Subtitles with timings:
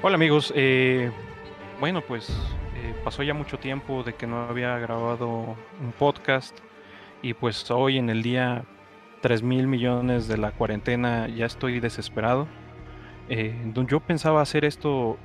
[0.00, 1.10] Hola amigos, eh,
[1.80, 2.30] bueno pues
[2.76, 6.56] eh, pasó ya mucho tiempo de que no había grabado un podcast
[7.20, 8.64] y pues hoy en el día
[9.22, 12.46] 3 mil millones de la cuarentena ya estoy desesperado.
[13.28, 13.52] Eh,
[13.88, 15.18] yo pensaba hacer esto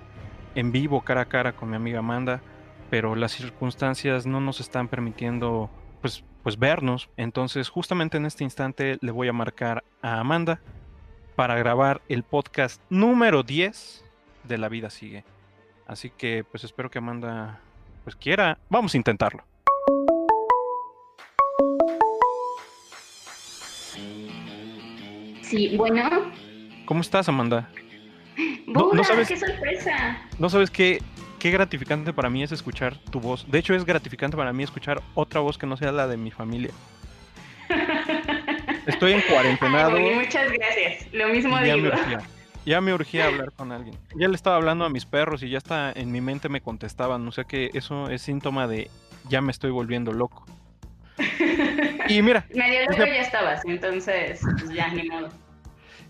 [0.55, 2.42] en vivo, cara a cara con mi amiga Amanda,
[2.90, 5.70] pero las circunstancias no nos están permitiendo
[6.02, 7.12] pues, pues vernos.
[7.16, 10.62] Entonces justamente en este instante le voy a marcar a Amanda
[11.35, 14.04] para grabar el podcast número 10
[14.44, 15.24] de La Vida Sigue.
[15.88, 17.60] Así que pues espero que Amanda
[18.04, 18.58] pues quiera.
[18.70, 19.44] Vamos a intentarlo.
[25.42, 26.32] Sí, bueno.
[26.86, 27.70] ¿Cómo estás, Amanda?
[28.66, 30.18] no, sabes, qué sorpresa.
[30.40, 31.02] No sabes qué,
[31.40, 33.50] qué gratificante para mí es escuchar tu voz.
[33.50, 36.32] De hecho, es gratificante para mí escuchar otra voz que no sea la de mi
[36.32, 36.72] familia.
[38.88, 39.98] Estoy en cuarentenado.
[39.98, 41.07] muchas gracias.
[41.13, 41.91] Lo mismo digo.
[42.66, 43.98] Ya me urgía hablar con alguien.
[44.16, 47.28] Ya le estaba hablando a mis perros y ya está en mi mente me contestaban.
[47.28, 48.90] O sea que eso es síntoma de
[49.30, 50.46] ya me estoy volviendo loco.
[52.08, 52.46] Y mira.
[52.54, 55.30] Medio loco ya estabas, entonces pues ya ni modo.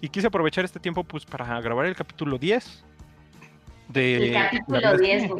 [0.01, 2.85] Y quise aprovechar este tiempo pues para grabar el capítulo 10.
[3.87, 5.31] De el capítulo 10,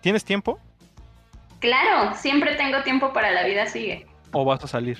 [0.00, 0.58] ¿Tienes tiempo?
[1.60, 4.06] Claro, siempre tengo tiempo para la vida sigue.
[4.32, 4.98] ¿O vas a salir?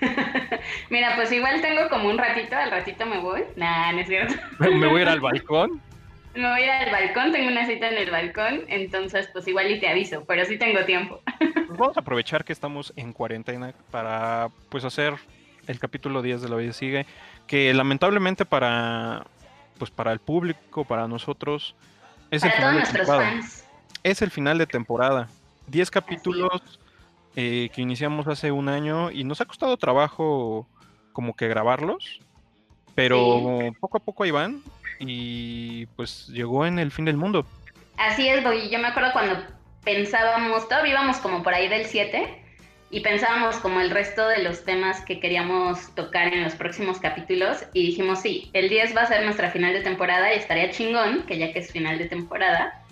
[0.90, 3.44] Mira, pues igual tengo como un ratito, al ratito me voy.
[3.56, 4.34] Nah, no es cierto.
[4.58, 5.80] ¿Me voy a ir al balcón?
[6.34, 9.70] Me voy a ir al balcón, tengo una cita en el balcón, entonces pues igual
[9.70, 11.22] y te aviso, pero sí tengo tiempo.
[11.38, 15.14] Pues vamos a aprovechar que estamos en cuarentena para pues hacer
[15.66, 17.06] el capítulo 10 de La Vida Sigue,
[17.46, 19.24] que lamentablemente para
[19.78, 21.74] pues para el público, para nosotros,
[22.30, 23.40] es el final de temporada.
[24.02, 25.28] Es el final de temporada.
[25.68, 26.78] 10 capítulos
[27.36, 30.66] eh, que iniciamos hace un año y nos ha costado trabajo
[31.12, 32.20] como que grabarlos,
[32.94, 34.62] pero poco a poco ahí van
[34.98, 37.46] y pues llegó en el fin del mundo.
[37.98, 38.70] Así es, Boggy.
[38.70, 39.36] Yo me acuerdo cuando
[39.84, 42.42] pensábamos, todavía íbamos como por ahí del 7
[42.90, 47.64] y pensábamos como el resto de los temas que queríamos tocar en los próximos capítulos
[47.72, 51.24] y dijimos, sí, el 10 va a ser nuestra final de temporada y estaría chingón,
[51.26, 52.82] que ya que es final de temporada,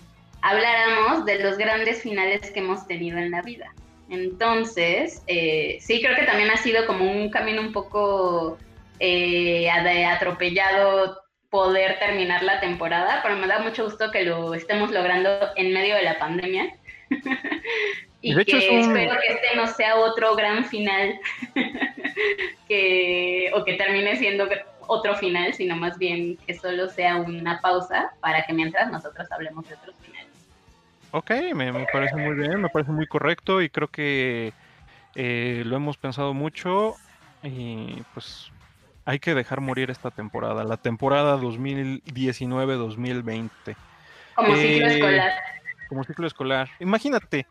[0.41, 3.73] habláramos de los grandes finales que hemos tenido en la vida.
[4.09, 8.57] Entonces, eh, sí, creo que también ha sido como un camino un poco
[8.99, 11.17] eh, atropellado
[11.49, 15.95] poder terminar la temporada, pero me da mucho gusto que lo estemos logrando en medio
[15.95, 16.75] de la pandemia.
[18.21, 21.19] y que espero que este no sea otro gran final
[22.67, 24.49] que, o que termine siendo
[24.87, 29.67] otro final, sino más bien que solo sea una pausa para que mientras nosotros hablemos
[29.67, 30.14] de otros finales.
[31.17, 34.51] Ok, me, parece muy bien, me parece muy correcto y creo que
[35.15, 36.97] eh, lo hemos pensado mucho
[37.41, 38.51] y pues
[39.05, 43.49] hay que dejar morir esta temporada, la temporada 2019-2020.
[44.35, 45.31] Como ciclo eh, escolar.
[45.87, 46.67] Como ciclo escolar.
[46.81, 47.47] Imagínate,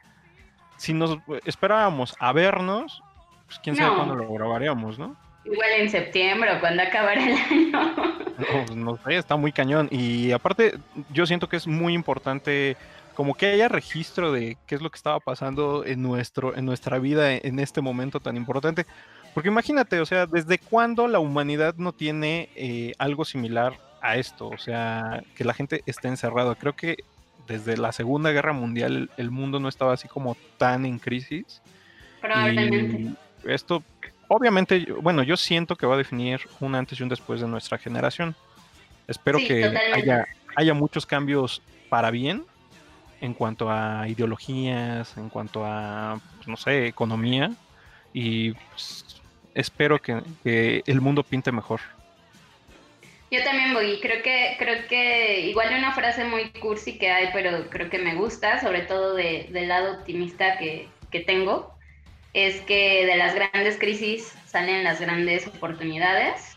[0.76, 3.02] si nos esperábamos a vernos,
[3.46, 5.16] pues quién sabe cuándo lo grabaríamos, ¿no?
[5.46, 7.94] Igual en septiembre o cuando acabará el año.
[8.36, 9.88] No, no sé, está muy cañón.
[9.90, 10.74] Y aparte,
[11.14, 12.76] yo siento que es muy importante
[13.14, 16.98] como que haya registro de qué es lo que estaba pasando en, nuestro, en nuestra
[16.98, 18.86] vida en este momento tan importante.
[19.32, 24.48] Porque imagínate, o sea, ¿desde cuándo la humanidad no tiene eh, algo similar a esto?
[24.48, 26.54] O sea, que la gente esté encerrada.
[26.54, 26.98] Creo que
[27.46, 31.62] desde la Segunda Guerra Mundial el mundo no estaba así como tan en crisis.
[32.20, 33.12] Probablemente.
[33.44, 33.82] esto,
[34.28, 37.76] obviamente, bueno, yo siento que va a definir un antes y un después de nuestra
[37.76, 38.34] generación.
[39.06, 39.64] Espero que
[39.94, 40.26] haya,
[40.56, 41.60] haya muchos cambios
[41.90, 42.44] para bien
[43.24, 47.50] en cuanto a ideologías, en cuanto a, pues, no sé, economía.
[48.12, 49.22] Y pues,
[49.54, 51.80] espero que, el mundo pinte mejor.
[53.30, 57.68] Yo también voy, creo que, creo que igual una frase muy cursi que hay, pero
[57.70, 61.74] creo que me gusta, sobre todo del lado optimista que, que tengo,
[62.34, 66.53] es que de las grandes crisis salen las grandes oportunidades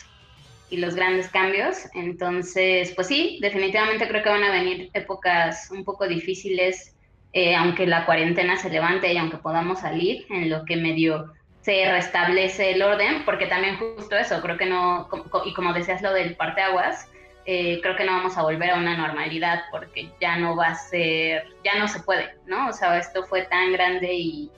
[0.69, 1.87] y los grandes cambios.
[1.93, 6.95] Entonces, pues sí, definitivamente creo que van a venir épocas un poco difíciles,
[7.33, 11.91] eh, aunque la cuarentena se levante y aunque podamos salir, en lo que medio se
[11.91, 15.09] restablece el orden, porque también justo eso, creo que no,
[15.45, 17.09] y como decías lo del parteaguas,
[17.45, 20.75] eh, creo que no vamos a volver a una normalidad porque ya no va a
[20.75, 22.69] ser, ya no se puede, ¿no?
[22.69, 24.51] O sea, esto fue tan grande y,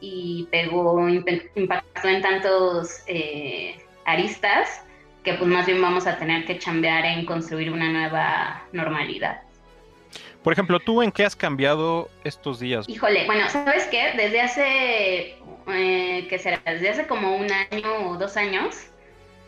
[0.00, 4.84] y pegó, impactó en tantos eh, aristas
[5.28, 9.42] que pues más bien vamos a tener que chambear en construir una nueva normalidad.
[10.42, 12.88] Por ejemplo, ¿tú en qué has cambiado estos días?
[12.88, 14.12] Híjole, bueno, ¿sabes qué?
[14.16, 15.36] Desde hace,
[15.66, 16.62] eh, ¿qué será?
[16.64, 18.86] Desde hace como un año o dos años,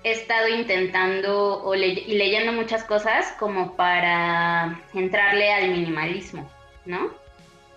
[0.04, 6.50] he estado intentando o y leyendo muchas cosas como para entrarle al minimalismo,
[6.84, 7.10] ¿no?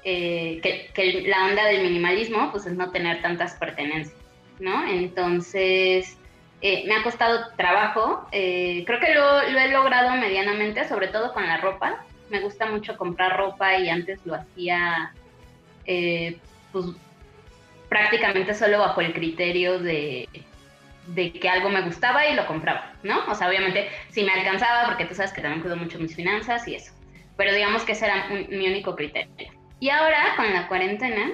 [0.04, 0.60] Eh,
[0.94, 4.18] que, la onda del minimalismo pues es no tener tantas pertenencias,
[4.60, 4.86] ¿no?
[4.90, 6.18] Entonces
[6.64, 11.46] eh, me ha costado trabajo, eh, creo que lo, he logrado medianamente, sobre todo con
[11.46, 12.04] la ropa.
[12.32, 15.14] Me gusta mucho comprar ropa y antes lo hacía
[16.72, 16.86] pues
[17.90, 20.28] prácticamente solo bajo el criterio de
[21.08, 23.26] de que algo me gustaba y lo compraba, ¿no?
[23.28, 26.68] O sea, obviamente si me alcanzaba, porque tú sabes que también cuido mucho mis finanzas
[26.68, 26.94] y eso.
[27.36, 29.52] Pero digamos que ese era mi único criterio.
[29.80, 31.32] Y ahora, con la cuarentena,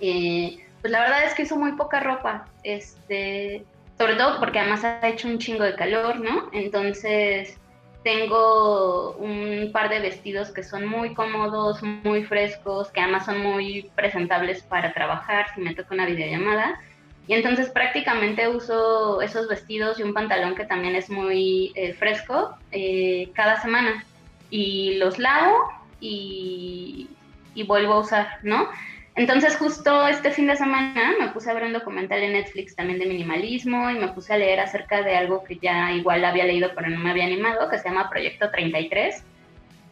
[0.00, 2.46] eh, pues la verdad es que uso muy poca ropa.
[2.62, 3.64] Este,
[3.98, 6.48] sobre todo porque además ha hecho un chingo de calor, ¿no?
[6.52, 7.58] Entonces
[8.04, 13.90] tengo un par de vestidos que son muy cómodos, muy frescos, que además son muy
[13.96, 16.80] presentables para trabajar si me toca una videollamada
[17.28, 22.56] y entonces prácticamente uso esos vestidos y un pantalón que también es muy eh, fresco
[22.72, 24.02] eh, cada semana.
[24.48, 25.54] Y los lavo
[26.00, 27.06] y,
[27.54, 28.70] y, vuelvo a usar, ¿no?
[29.18, 33.00] Entonces justo este fin de semana me puse a ver un documental en Netflix también
[33.00, 36.70] de minimalismo y me puse a leer acerca de algo que ya igual había leído
[36.72, 39.24] pero no me había animado, que se llama Proyecto 33,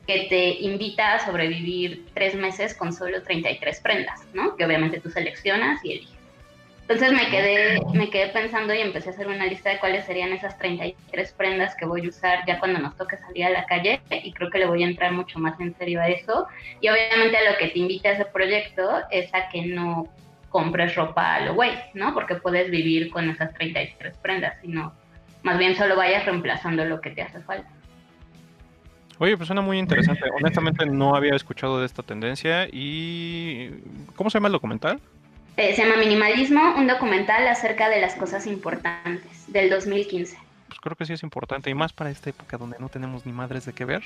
[0.07, 4.55] que te invita a sobrevivir tres meses con solo 33 prendas, ¿no?
[4.55, 6.16] Que obviamente tú seleccionas y eliges.
[6.89, 10.33] Entonces me quedé, me quedé pensando y empecé a hacer una lista de cuáles serían
[10.33, 14.01] esas 33 prendas que voy a usar ya cuando nos toque salir a la calle
[14.09, 16.47] y creo que le voy a entrar mucho más en serio a eso.
[16.81, 20.07] Y obviamente a lo que te invita a ese proyecto es a que no
[20.49, 22.15] compres ropa a lo güey, ¿no?
[22.15, 24.93] Porque puedes vivir con esas 33 prendas, sino
[25.43, 27.69] más bien solo vayas reemplazando lo que te hace falta.
[29.19, 30.23] Oye, pues suena muy interesante.
[30.39, 33.71] Honestamente no había escuchado de esta tendencia y
[34.15, 35.01] ¿cómo se llama el documental?
[35.57, 40.37] Eh, se llama Minimalismo, un documental acerca de las cosas importantes, del 2015.
[40.69, 43.33] Pues creo que sí es importante, y más para esta época donde no tenemos ni
[43.33, 44.03] madres de qué ver,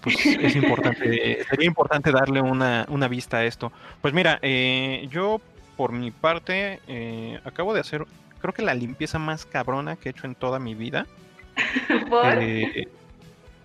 [0.00, 3.72] pues es importante, sería importante darle una, vista a esto.
[4.00, 5.40] Pues mira, eh, yo
[5.76, 8.04] por mi parte eh, acabo de hacer,
[8.40, 11.08] creo que la limpieza más cabrona que he hecho en toda mi vida.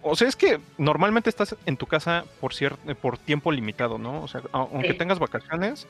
[0.01, 2.51] o sea, es que normalmente estás en tu casa por,
[2.95, 4.23] por tiempo limitado, ¿no?
[4.23, 5.87] O sea, aunque tengas vacaciones,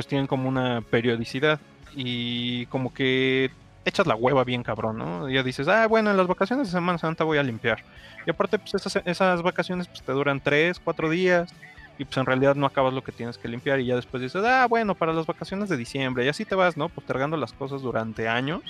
[0.00, 1.60] pues tienen como una periodicidad
[1.94, 3.50] y como que
[3.84, 5.28] echas la hueva bien cabrón, ¿no?
[5.28, 7.84] Ya dices, ah, bueno, en las vacaciones de Semana Santa voy a limpiar.
[8.26, 11.52] Y aparte, pues esas, esas vacaciones pues te duran tres, cuatro días
[11.98, 14.42] y pues en realidad no acabas lo que tienes que limpiar y ya después dices,
[14.42, 16.88] ah, bueno, para las vacaciones de diciembre y así te vas, ¿no?
[16.88, 18.62] Postergando las cosas durante años.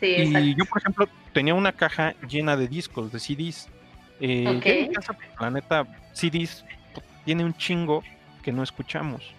[0.00, 3.70] Sí, y yo, por ejemplo, tenía una caja llena de discos, de CDs.
[4.20, 6.62] Eh, casa, la neta, CDs
[7.24, 8.02] tiene un chingo
[8.42, 9.37] que no escuchamos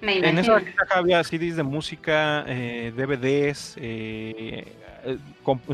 [0.00, 4.64] en esa caja había CDs de música, eh, DVDs, eh,
[5.04, 5.18] eh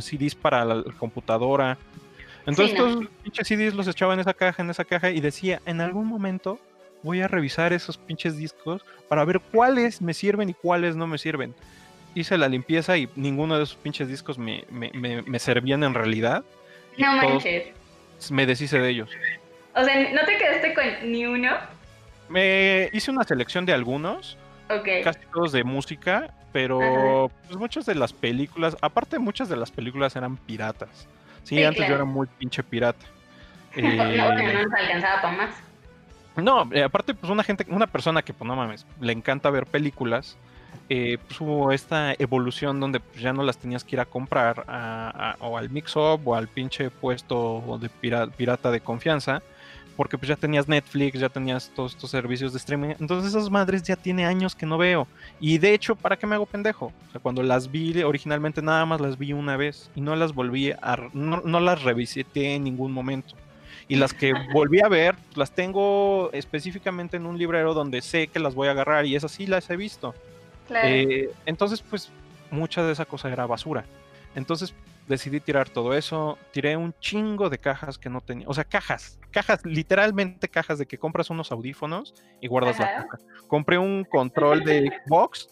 [0.01, 1.79] CDs para la computadora.
[2.47, 5.81] Entonces, estos pinches CDs los echaba en esa caja, en esa caja, y decía: En
[5.81, 6.59] algún momento
[7.03, 11.19] voy a revisar esos pinches discos para ver cuáles me sirven y cuáles no me
[11.19, 11.55] sirven.
[12.15, 14.65] Hice la limpieza y ninguno de esos pinches discos me,
[15.39, 16.45] servían en realidad.
[16.99, 17.69] No manches.
[18.31, 19.11] Me deshice de ellos.
[19.75, 21.51] O sea, ¿no te quedaste con ni uno?
[22.33, 24.39] Me hice una selección de algunos,
[25.05, 30.17] casi todos de música, pero pues muchas de las películas, aparte muchas de las películas
[30.17, 31.07] eran piratas.
[31.45, 33.05] Sí, antes yo era muy pinche pirata.
[33.77, 35.55] no, no eh, alcanzaba para más.
[36.37, 39.67] No, eh, aparte, pues una gente, una persona que, pues no mames, le encanta ver
[39.67, 40.39] películas,
[40.89, 44.65] eh, pues hubo esta evolución donde pues, ya no las tenías que ir a comprar
[45.41, 47.91] o al mix-up o al pinche puesto de
[48.31, 49.43] pirata de confianza,
[50.03, 52.97] porque pues ya tenías Netflix, ya tenías todos estos servicios de streaming.
[52.99, 55.07] Entonces esas madres ya tiene años que no veo.
[55.39, 56.87] Y de hecho, ¿para qué me hago pendejo?
[56.87, 60.35] O sea, cuando las vi originalmente nada más las vi una vez y no las
[60.35, 61.09] volví a...
[61.13, 63.37] no, las revisité en ningún momento.
[63.87, 68.41] Y las que volví a ver, las tengo específicamente en un librero donde sé que
[68.41, 70.17] las voy a agarrar y esas sí las he visto.
[70.83, 72.11] Eh, entonces, pues,
[72.51, 73.85] mucha de esa cosa era basura.
[74.35, 74.75] Entonces,
[75.09, 79.19] decidí tirar todo eso, tiré un chingo de cajas que no tenía, o sea, cajas,
[79.31, 83.19] cajas, literalmente cajas de que compras unos audífonos y guardas la caja.
[83.49, 85.49] Compré un control de Xbox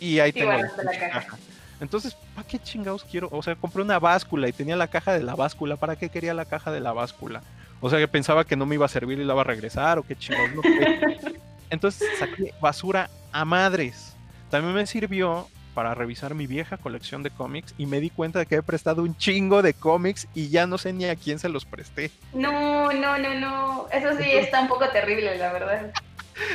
[0.00, 0.68] y ahí tengo la,
[1.10, 1.38] caja.
[1.80, 3.28] Entonces, ¿para qué chingados quiero?
[3.30, 5.76] O sea, compré una báscula y tenía la caja de la báscula.
[5.76, 7.42] ¿Para qué quería la caja de la báscula?
[7.80, 9.98] O sea, que pensaba que no me iba a servir y la iba a regresar
[9.98, 10.50] o qué chingados.
[10.54, 10.62] No
[11.70, 14.16] Entonces saqué basura a madres.
[14.50, 18.46] También me sirvió para revisar mi vieja colección de cómics y me di cuenta de
[18.46, 21.48] que he prestado un chingo de cómics y ya no sé ni a quién se
[21.48, 22.10] los presté.
[22.32, 23.86] No, no, no, no.
[23.90, 25.92] Eso sí está un poco terrible, la verdad.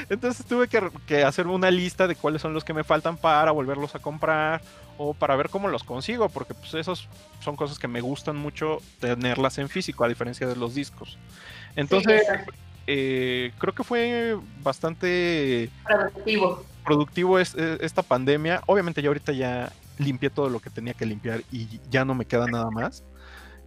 [0.10, 3.52] Entonces tuve que, que, hacer una lista de cuáles son los que me faltan para
[3.52, 4.62] volverlos a comprar
[4.98, 7.08] o para ver cómo los consigo, porque pues esos
[7.40, 11.18] son cosas que me gustan mucho tenerlas en físico, a diferencia de los discos.
[11.76, 12.24] Entonces,
[12.86, 18.62] eh, creo que fue bastante productivo, productivo es, esta pandemia.
[18.66, 22.26] Obviamente ya ahorita ya limpié todo lo que tenía que limpiar y ya no me
[22.26, 23.04] queda nada más.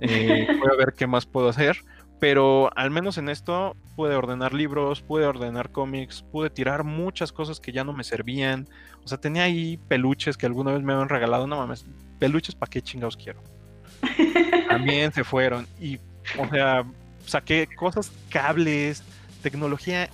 [0.00, 1.78] Eh, voy a ver qué más puedo hacer.
[2.18, 7.58] Pero al menos en esto pude ordenar libros, pude ordenar cómics, pude tirar muchas cosas
[7.58, 8.68] que ya no me servían.
[9.04, 11.48] O sea, tenía ahí peluches que alguna vez me habían regalado.
[11.48, 11.84] No mames,
[12.20, 13.42] peluches para qué chingados quiero.
[14.68, 15.66] También se fueron.
[15.80, 15.98] Y,
[16.38, 16.84] o sea,
[17.26, 19.02] saqué cosas, cables,
[19.42, 20.08] tecnología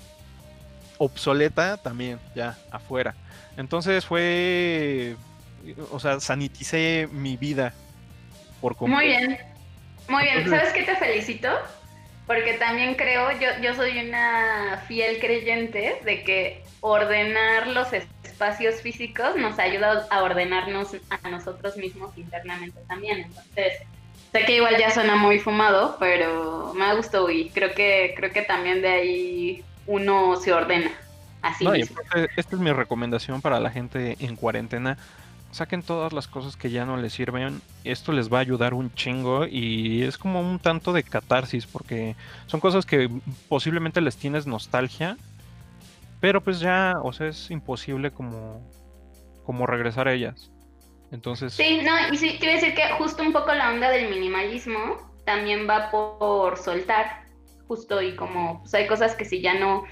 [0.99, 3.15] obsoleta también, ya afuera.
[3.57, 5.17] Entonces fue,
[5.91, 7.73] o sea, saniticé mi vida
[8.61, 9.01] por completo.
[9.01, 9.39] Muy bien,
[10.09, 10.49] muy bien.
[10.49, 11.49] ¿Sabes qué te felicito?
[12.27, 19.35] Porque también creo, yo, yo soy una fiel creyente de que ordenar los espacios físicos
[19.37, 23.21] nos ayuda a ordenarnos a nosotros mismos internamente también.
[23.21, 23.73] Entonces,
[24.31, 28.43] sé que igual ya suena muy fumado, pero me gustado y creo que, creo que
[28.43, 30.93] también de ahí uno se ordena.
[31.43, 31.65] Así
[32.37, 34.97] esta es mi recomendación para la gente en cuarentena
[35.51, 37.61] saquen todas las cosas que ya no les sirven.
[37.85, 42.17] Esto les va a ayudar un chingo y es como un tanto de catarsis porque
[42.47, 43.11] son cosas que
[43.49, 45.17] posiblemente les tienes nostalgia,
[46.21, 48.63] pero pues ya, o sea, es imposible como,
[49.45, 50.51] como regresar a ellas.
[51.11, 51.55] Entonces...
[51.55, 55.69] Sí, no, y sí, quiero decir que justo un poco la onda del minimalismo también
[55.69, 57.23] va por soltar,
[57.69, 59.85] justo y como pues hay cosas que si ya no...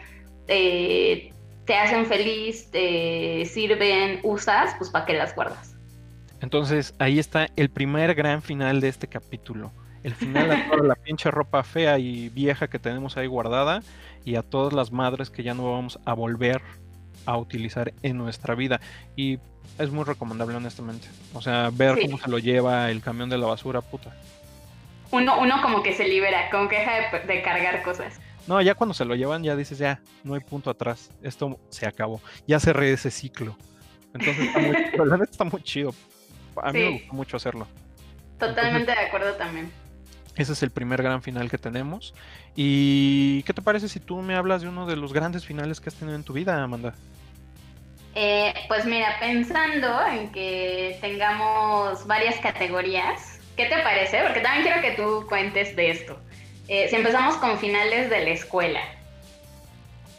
[0.48, 1.32] Eh,
[1.66, 5.74] te hacen feliz, te sirven, usas, pues para qué las guardas.
[6.40, 9.72] Entonces ahí está el primer gran final de este capítulo.
[10.04, 13.82] El final a toda la pinche ropa fea y vieja que tenemos ahí guardada
[14.24, 16.62] y a todas las madres que ya no vamos a volver
[17.26, 18.80] a utilizar en nuestra vida.
[19.16, 19.40] Y
[19.78, 21.08] es muy recomendable, honestamente.
[21.34, 24.14] O sea, ver cómo se lo lleva el camión de la basura, puta.
[25.10, 28.20] Uno, uno como que se libera, como que deja de cargar cosas.
[28.46, 31.86] No, ya cuando se lo llevan ya dices, ya, no hay punto atrás, esto se
[31.86, 33.56] acabó, ya cerré ese ciclo.
[34.14, 34.72] Entonces, está muy,
[35.08, 35.94] la neta está muy chido.
[36.62, 37.66] A mí me gusta mucho hacerlo.
[38.38, 39.70] Totalmente de acuerdo también.
[40.36, 42.14] Ese es el primer gran final que tenemos.
[42.54, 45.88] ¿Y qué te parece si tú me hablas de uno de los grandes finales que
[45.88, 46.94] has tenido en tu vida, Amanda?
[48.14, 54.22] Eh, pues mira, pensando en que tengamos varias categorías, ¿qué te parece?
[54.22, 56.18] Porque también quiero que tú cuentes de esto.
[56.68, 58.80] Eh, si empezamos con finales de la escuela.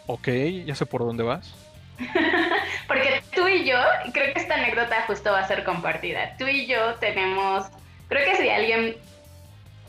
[0.07, 0.27] Ok,
[0.65, 1.53] ya sé por dónde vas.
[2.87, 3.77] Porque tú y yo,
[4.13, 6.37] creo que esta anécdota justo va a ser compartida.
[6.37, 7.65] Tú y yo tenemos,
[8.07, 8.95] creo que si alguien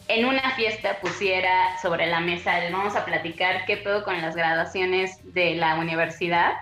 [0.09, 5.21] en una fiesta pusiera sobre la mesa, vamos a platicar qué pedo con las graduaciones
[5.33, 6.55] de la universidad,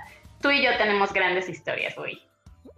[0.42, 2.20] tú y yo tenemos grandes historias hoy.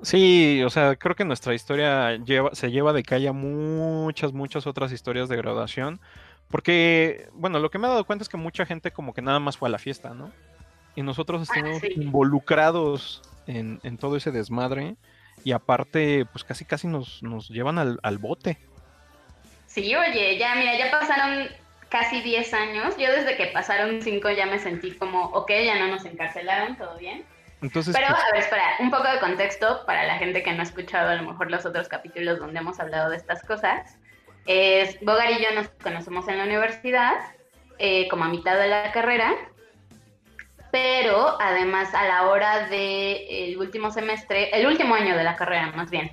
[0.02, 4.92] Sí, o sea, creo que nuestra historia lleva, se lleva de calle muchas, muchas otras
[4.92, 6.00] historias de graduación.
[6.50, 9.38] Porque, bueno, lo que me he dado cuenta es que mucha gente como que nada
[9.38, 10.30] más fue a la fiesta, ¿no?
[10.94, 14.96] Y nosotros ah, estamos involucrados en, todo ese desmadre
[15.44, 18.58] y aparte, pues casi casi nos, nos llevan al, al, bote.
[19.66, 21.48] Sí, oye, ya, mira, ya pasaron
[21.88, 22.96] casi 10 años.
[22.98, 26.96] Yo desde que pasaron 5 ya me sentí como, ok, ya no nos encarcelaron, todo
[26.98, 27.24] bien.
[27.60, 30.60] Entonces, Pero, pues a ver, espera, un poco de contexto para la gente que no
[30.60, 33.98] ha escuchado a lo mejor los otros capítulos donde hemos hablado de estas cosas.
[34.46, 37.16] Es, Bogar y yo nos conocemos en la universidad,
[37.78, 39.34] eh, como a mitad de la carrera,
[40.70, 45.90] pero además a la hora del último semestre, el último año de la carrera más
[45.90, 46.10] bien,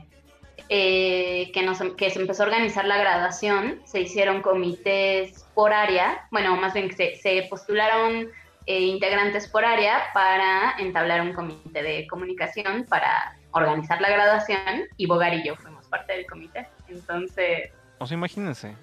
[0.69, 6.27] eh, que, nos, que se empezó a organizar la graduación, se hicieron comités por área,
[6.31, 8.31] bueno, más bien se, se postularon
[8.65, 15.05] eh, integrantes por área para entablar un comité de comunicación para organizar la graduación y
[15.05, 16.67] Bogar y yo fuimos parte del comité.
[16.87, 18.75] Entonces, o sea, imagínense,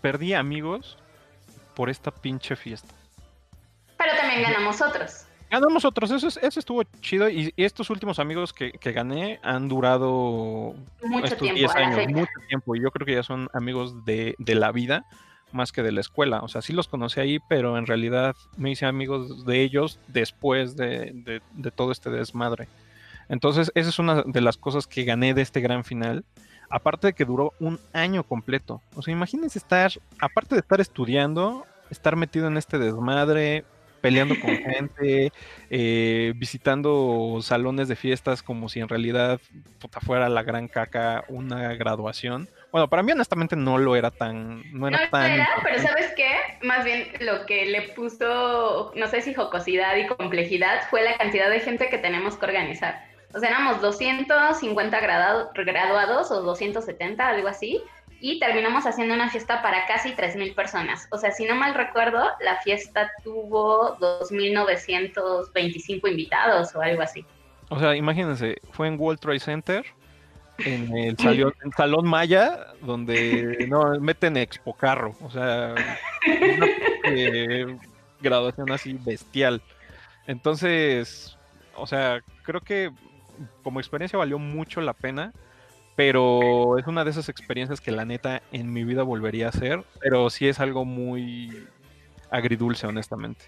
[0.00, 0.96] perdí amigos
[1.74, 2.94] por esta pinche fiesta.
[3.96, 5.24] Pero también ganamos otros.
[5.50, 7.28] Ganamos otros, eso, eso estuvo chido.
[7.28, 12.76] Y, estos últimos amigos que, gané han durado mucho estos tiempo, 10 años, mucho tiempo.
[12.76, 15.04] Y yo creo que ya son amigos de, la vida
[15.52, 16.40] más que de la escuela.
[16.40, 20.76] O sea, sí los conocí ahí, pero en realidad me hice amigos de ellos después
[20.76, 22.68] de, de todo este desmadre.
[23.28, 26.24] Entonces, esa es una de las cosas que gané de este gran final
[26.70, 28.82] aparte de que duró un año completo.
[28.94, 33.64] O sea, imagínense estar, aparte de estar estudiando, estar metido en este desmadre,
[34.00, 35.32] peleando con gente,
[35.70, 39.40] eh, visitando salones de fiestas como si en realidad
[39.80, 42.48] puta, fuera la gran caca una graduación.
[42.70, 44.62] Bueno, para mí honestamente no lo era tan...
[44.78, 46.30] No era, no era pero ¿sabes qué?
[46.62, 51.48] Más bien lo que le puso, no sé si jocosidad y complejidad, fue la cantidad
[51.48, 53.06] de gente que tenemos que organizar.
[53.34, 57.82] O sea, éramos 250 graduados o 270, algo así
[58.20, 61.08] y terminamos haciendo una fiesta para casi 3.000 personas.
[61.10, 67.24] O sea, si no mal recuerdo, la fiesta tuvo 2.925 invitados o algo así.
[67.70, 69.84] O sea, imagínense, fue en World Trade Center,
[70.58, 75.14] en el salón, salón Maya, donde no meten Expo Carro.
[75.22, 75.74] O sea,
[76.26, 77.78] una
[78.20, 79.62] graduación así bestial.
[80.26, 81.36] Entonces,
[81.76, 82.90] o sea, creo que
[83.62, 85.32] como experiencia valió mucho la pena
[85.98, 89.82] pero es una de esas experiencias que la neta en mi vida volvería a hacer,
[89.98, 91.66] pero sí es algo muy
[92.30, 93.46] agridulce, honestamente.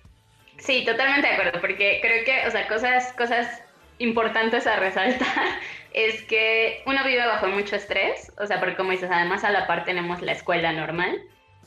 [0.59, 3.63] Sí, totalmente de acuerdo, porque creo que, o sea, cosas, cosas
[4.01, 5.47] importantes a resaltar
[5.93, 9.67] es que uno vive bajo mucho estrés, o sea, porque como dices, además a la
[9.67, 11.21] par tenemos la escuela normal,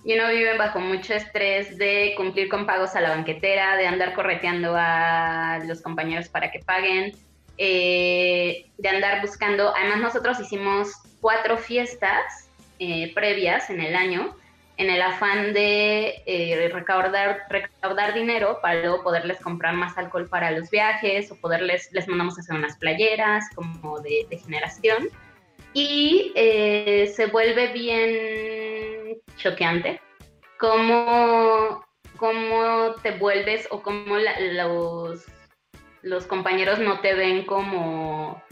[0.03, 4.13] y uno vive bajo mucho estrés de cumplir con pagos a la banquetera, de andar
[4.13, 7.13] correteando a los compañeros para que paguen,
[7.57, 12.49] eh, de andar buscando, además nosotros hicimos cuatro fiestas
[12.79, 14.35] eh, previas en el año,
[14.77, 20.51] en el afán de eh, recaudar, recaudar dinero para luego poderles comprar más alcohol para
[20.51, 25.09] los viajes o poderles, les mandamos hacer unas playeras como de, generación.
[25.75, 29.99] Y se vuelve bien choqueante
[30.59, 31.83] cómo,
[32.17, 35.25] cómo te vuelves o cómo los
[36.03, 38.43] los compañeros no te ven como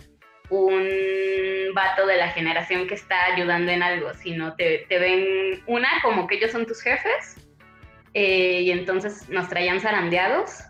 [0.51, 6.27] un vato de la generación que está ayudando en algo, sino te, ven una como
[6.27, 7.37] que ellos son tus jefes
[8.13, 10.63] eh, y entonces nos traían zarandeados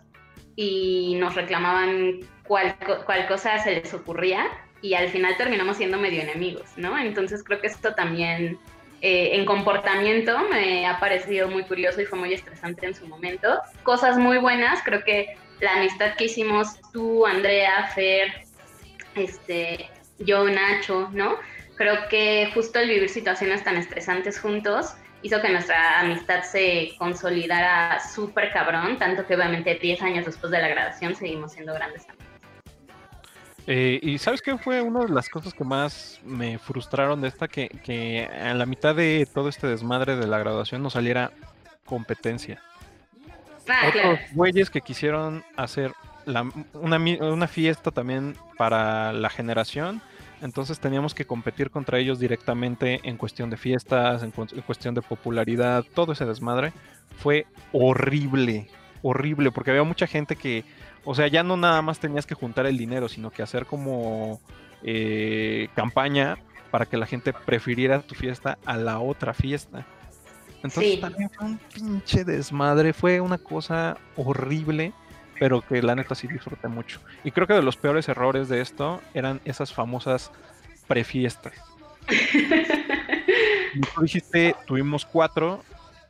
[0.54, 4.46] y nos reclamaban cuál, cuál cosa se les ocurría
[4.82, 6.96] y al final terminamos siendo medio enemigos, ¿no?
[6.96, 8.58] Entonces creo que esto también
[9.00, 13.60] eh, en comportamiento me ha parecido muy curioso y fue muy estresante en su momento.
[13.82, 18.44] Cosas muy buenas, creo que la amistad que hicimos tú, Andrea, Fer,
[19.14, 21.36] este, yo, Nacho, ¿no?
[21.76, 28.00] Creo que justo el vivir situaciones tan estresantes juntos hizo que nuestra amistad se consolidara
[28.00, 32.26] súper cabrón, tanto que obviamente 10 años después de la graduación seguimos siendo grandes amigos.
[33.68, 37.46] Eh, y sabes qué fue una de las cosas que más me frustraron de esta,
[37.46, 41.30] que, que a la mitad de todo este desmadre de la graduación nos saliera
[41.84, 42.60] competencia.
[43.68, 45.92] Ah, otros güeyes que quisieron hacer
[46.74, 50.02] una, fiesta también para la generación.
[50.40, 55.84] Entonces teníamos que competir contra ellos directamente en cuestión de fiestas, en, cuestión de popularidad,
[55.94, 56.72] todo ese desmadre.
[57.18, 58.68] Fue horrible,
[59.02, 60.64] horrible, porque había mucha gente que,
[61.04, 64.40] o sea, ya no nada más tenías que juntar el dinero, sino que hacer como
[64.82, 66.38] eh, campaña
[66.72, 69.86] para que la gente prefiriera tu fiesta a la otra fiesta.
[70.62, 74.92] Entonces también fue un pinche desmadre, fue una cosa horrible,
[75.42, 77.00] pero que la neta sí disfruté mucho.
[77.24, 80.30] Y creo que de los peores errores de esto eran esas famosas
[80.86, 81.54] prefiestas.
[83.92, 85.64] tú dijiste, tuvimos cuatro,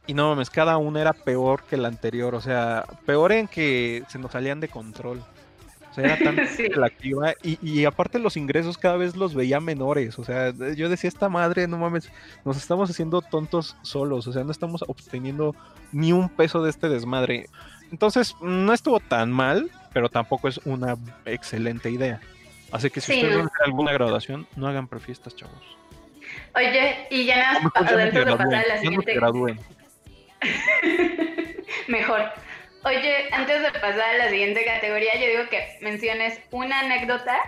[0.07, 4.03] y no mames, cada una era peor que la anterior, o sea, peor en que
[4.09, 5.25] se nos salían de control.
[5.91, 6.39] O sea, era tan
[6.85, 10.19] activa y, y, aparte los ingresos cada vez los veía menores.
[10.19, 12.11] O sea, yo decía, esta madre, no mames,
[12.45, 14.27] nos estamos haciendo tontos solos.
[14.27, 15.57] O sea, no estamos obteniendo
[15.91, 17.47] ni un peso de este desmadre.
[17.93, 22.21] Entonces, no estuvo tan mal, pero tampoco es una excelente idea.
[22.73, 25.63] Así que si ustedes van a hacer alguna graduación, no hagan prefiestas, chavos.
[26.57, 27.61] Oye, y ya nada,
[27.97, 29.15] dentro de pasar a la siguiente.
[31.89, 32.23] Mejor.
[32.85, 37.39] Oye, antes de pasar a la siguiente categoría, yo digo que menciones una anécdota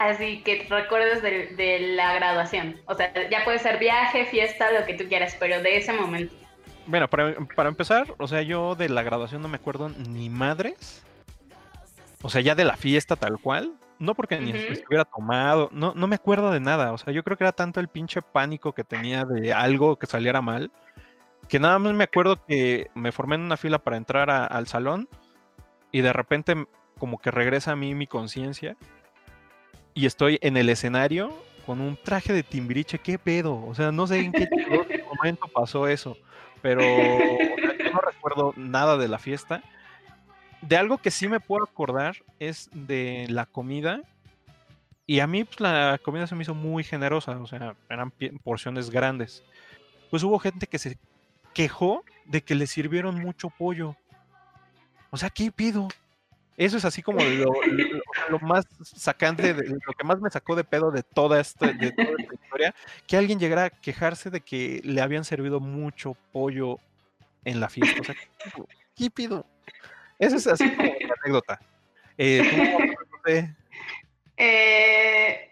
[0.00, 2.80] así que recuerdes de, la graduación.
[2.86, 6.34] O sea, ya puede ser viaje, fiesta, lo que tú quieras, pero de ese momento.
[6.90, 11.04] Bueno, para, empezar, o sea, yo de la graduación no me acuerdo ni madres.
[12.22, 13.72] O sea, ya de la fiesta tal cual.
[13.98, 16.92] No porque ni estuviera tomado, no, no me acuerdo de nada.
[16.92, 20.06] O sea, yo creo que era tanto el pinche pánico que tenía de algo que
[20.06, 20.70] saliera mal
[21.50, 25.08] que nada más me acuerdo que me formé en una fila para entrar al salón
[25.90, 26.54] y de repente
[26.96, 28.76] como que regresa a mí mi conciencia
[29.92, 31.34] y estoy en el escenario
[31.66, 34.48] con un traje de timbiriche, qué pedo, o sea, no sé en qué
[35.16, 36.16] momento pasó eso,
[36.62, 39.62] pero yo no recuerdo nada de la fiesta.
[40.62, 44.02] De algo que sí me puedo acordar es de la comida.
[45.06, 48.12] Y a mí pues, la comida se me hizo muy generosa, o sea, eran
[48.44, 49.42] porciones grandes.
[50.10, 50.98] Pues hubo gente que se
[51.54, 53.96] quejó de que le sirvieron mucho pollo.
[55.10, 55.88] O sea, ¿qué pido?
[56.60, 57.20] Eso es así como
[58.28, 61.90] lo, más sacante, de, lo que más me sacó de pedo de toda, esta, de
[61.90, 62.74] toda esta historia,
[63.06, 66.76] que alguien llegara a quejarse de que le habían servido mucho pollo
[67.46, 68.02] en la fiesta.
[68.02, 68.14] O sea,
[68.94, 69.46] ¿qué pido?
[70.18, 71.60] Eso es así como una anécdota.
[72.18, 72.94] Eh,
[74.36, 75.50] eh,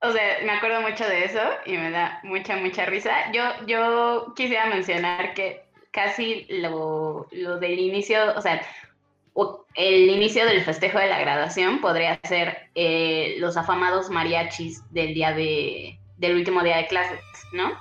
[0.00, 3.30] o sea, me acuerdo mucho de eso y me da mucha, mucha risa.
[3.32, 8.62] Yo, yo quisiera mencionar que casi lo, lo del inicio, o sea,
[9.74, 15.32] el inicio del festejo de la graduación podría ser eh, los afamados mariachis del día
[15.32, 17.20] de, del último día de clases,
[17.52, 17.72] ¿no?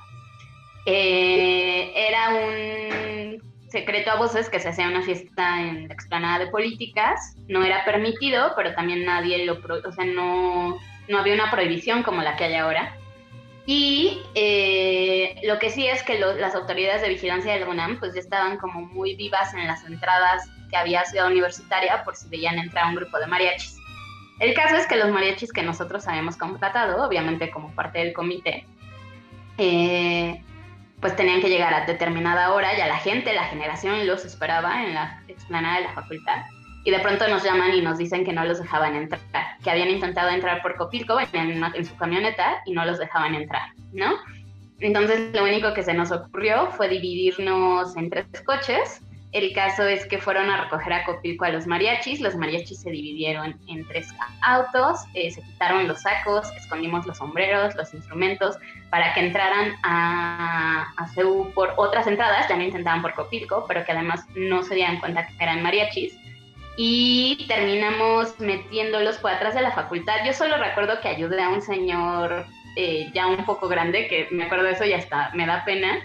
[0.86, 6.52] Eh, era un secreto a voces que se hacía una fiesta en la explanada de
[6.52, 12.04] políticas, no era permitido, pero también nadie lo, o sea, no, no había una prohibición
[12.04, 12.96] como la que hay ahora.
[13.66, 18.20] Y eh, lo que sí es que las autoridades de vigilancia del UNAM pues ya
[18.20, 22.88] estaban como muy vivas en las entradas que había Ciudad Universitaria por si veían entrar
[22.88, 23.78] un grupo de mariachis.
[24.40, 28.66] El caso es que los mariachis que nosotros habíamos contratado, obviamente como parte del comité,
[29.60, 30.42] eh,
[31.00, 34.96] pues tenían que llegar a determinada hora, ya la gente, la generación los esperaba en
[34.96, 36.42] la explanada de la facultad.
[36.86, 39.22] Y de pronto nos llaman y nos dicen que no los dejaban entrar,
[39.64, 43.70] que habían intentado entrar por Copilco en, en su camioneta y no los dejaban entrar,
[43.94, 44.16] ¿no?
[44.80, 49.02] Entonces lo único que se nos ocurrió fue dividirnos en tres coches
[49.34, 52.22] el caso es que fueron a recoger a Copilco a los mariachis.
[52.22, 57.76] Los mariachis se dividieron en tres autos, eh, se quitaron los sacos, escondimos los sombreros,
[57.76, 58.58] los instrumentos,
[58.92, 61.08] para que entraran a, a
[61.56, 62.48] por otras entradas.
[62.48, 66.16] Ya no intentaban por Copilco, pero que además no se dieran cuenta que eran mariachis.
[66.78, 70.26] Y terminamos metiéndolos por atrás de la facultad.
[70.26, 74.44] Yo solo recuerdo que ayudé a un señor eh, ya un poco grande, que me
[74.44, 76.00] acuerdo de eso y hasta me da pena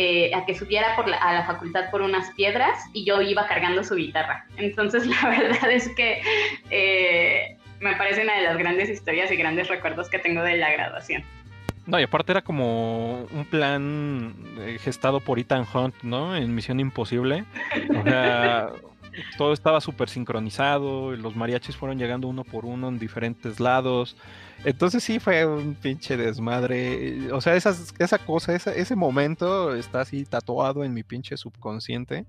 [0.00, 3.82] eh, a que subiera por a la facultad por unas piedras y yo iba cargando
[3.82, 4.46] su guitarra.
[4.56, 6.22] Entonces la verdad es que
[6.70, 10.70] eh, me parece una de las grandes historias y grandes recuerdos que tengo de la
[10.70, 11.24] graduación.
[11.86, 16.36] No, y aparte era como un plan eh, gestado por Ethan Hunt, ¿no?
[16.36, 17.44] En Misión Imposible.
[17.98, 18.68] O sea,
[19.36, 24.16] todo estaba súper sincronizado, los mariachis fueron llegando uno por uno en diferentes lados.
[24.64, 27.32] Entonces sí fue un pinche desmadre.
[27.32, 32.26] O sea, esa cosa, ese momento está así tatuado en mi pinche subconsciente.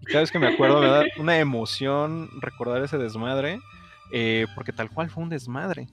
[0.00, 3.60] Y cada vez que me acuerdo me da una emoción recordar ese desmadre.
[4.12, 5.88] Eh, porque tal cual fue un desmadre.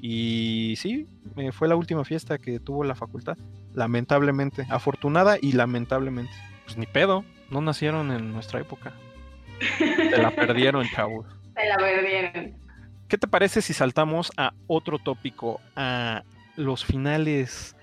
[0.00, 3.38] Y sí, eh, fue la última fiesta que tuvo la facultad.
[3.72, 4.66] Lamentablemente.
[4.68, 6.32] Afortunada y lamentablemente.
[6.64, 7.24] Pues ni pedo.
[7.50, 8.92] No nacieron en nuestra época.
[9.62, 11.26] Se la perdieron, chavos.
[11.54, 12.56] Se la perdieron.
[13.08, 16.22] ¿Qué te parece si saltamos a otro tópico, a
[16.56, 17.76] los finales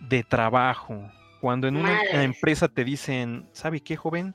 [0.00, 1.10] de trabajo?
[1.40, 4.34] Cuando en una empresa te dicen, ¿sabe qué, joven?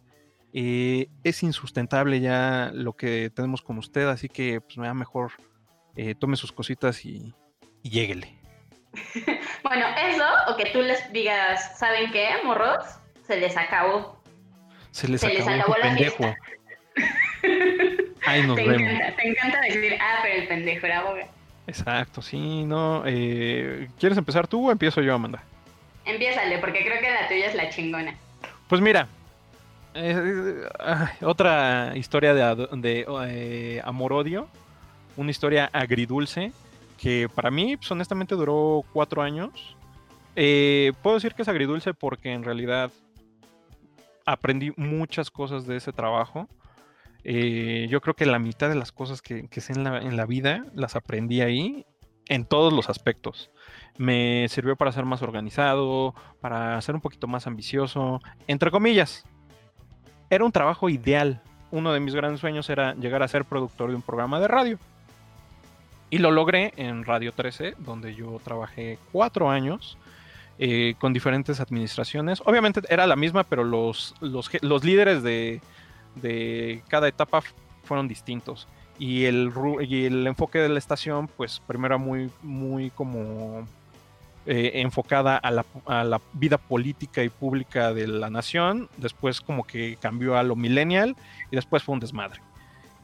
[0.54, 5.32] Eh, es insustentable ya lo que tenemos con usted, así que pues me da mejor
[5.96, 7.34] eh, tome sus cositas y,
[7.84, 8.38] y lléguele.
[9.64, 12.84] bueno, eso, o que tú les digas, ¿saben qué, morros?
[13.26, 14.22] Se les acabó.
[14.92, 16.36] Se les acabó, la pendejo.
[18.26, 18.82] Ahí nos te vemos.
[18.82, 21.28] Encanta, te encanta decir, ah, pero el pendejo era boga.
[21.68, 23.04] Exacto, sí, no.
[23.06, 25.44] Eh, ¿Quieres empezar tú o empiezo yo, Amanda?
[26.06, 28.16] Empiézale, porque creo que la tuya es la chingona.
[28.68, 29.08] Pues mira,
[29.94, 30.64] eh,
[31.22, 34.48] otra historia de, de eh, amor-odio,
[35.16, 36.52] una historia agridulce,
[36.98, 39.76] que para mí, pues, honestamente, duró cuatro años.
[40.34, 42.92] puedo decir que es agridulce porque en realidad
[44.26, 46.48] aprendí muchas cosas de ese trabajo.
[47.24, 50.96] Eh, yo creo que la mitad de las cosas que, sé en la, vida las
[50.96, 51.86] aprendí ahí
[52.28, 53.52] en todos los aspectos.
[53.98, 59.26] Me sirvió para ser más organizado, para ser un poquito más ambicioso, entre comillas.
[60.30, 61.42] Era un trabajo ideal.
[61.72, 64.80] Uno de mis grandes sueños era llegar a ser productor de un programa de radio.
[66.10, 69.98] Y lo logré en Radio 13, donde yo trabajé cuatro años
[70.58, 72.42] eh, con diferentes administraciones.
[72.46, 75.62] Obviamente era la misma, pero los, los líderes de,
[76.16, 77.42] de cada etapa
[77.84, 78.68] fueron distintos.
[79.00, 83.66] Y el, y el enfoque de la estación, pues primero muy, muy como
[84.46, 89.64] eh, enfocada a la, a la, vida política y pública de la nación, después como
[89.64, 91.16] que cambió a lo millennial
[91.52, 92.42] y después fue un desmadre.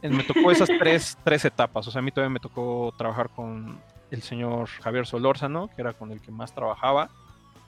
[0.02, 3.80] Me tocó esas tres, tres etapas, o sea, a mí todavía me tocó trabajar con
[4.12, 7.10] el señor Javier Solórzano, que era con el que más trabajaba,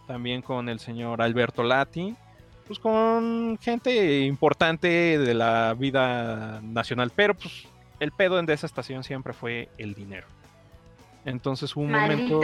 [0.08, 2.16] también con el señor Alberto Lati,
[2.70, 7.68] pues con gente importante de la vida nacional, pero pues
[8.00, 10.28] el pedo de esa estación siempre fue el dinero.
[11.26, 12.40] Entonces hubo un momento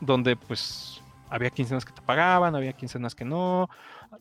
[0.00, 3.68] donde pues había quincenas que te pagaban, había quincenas que no.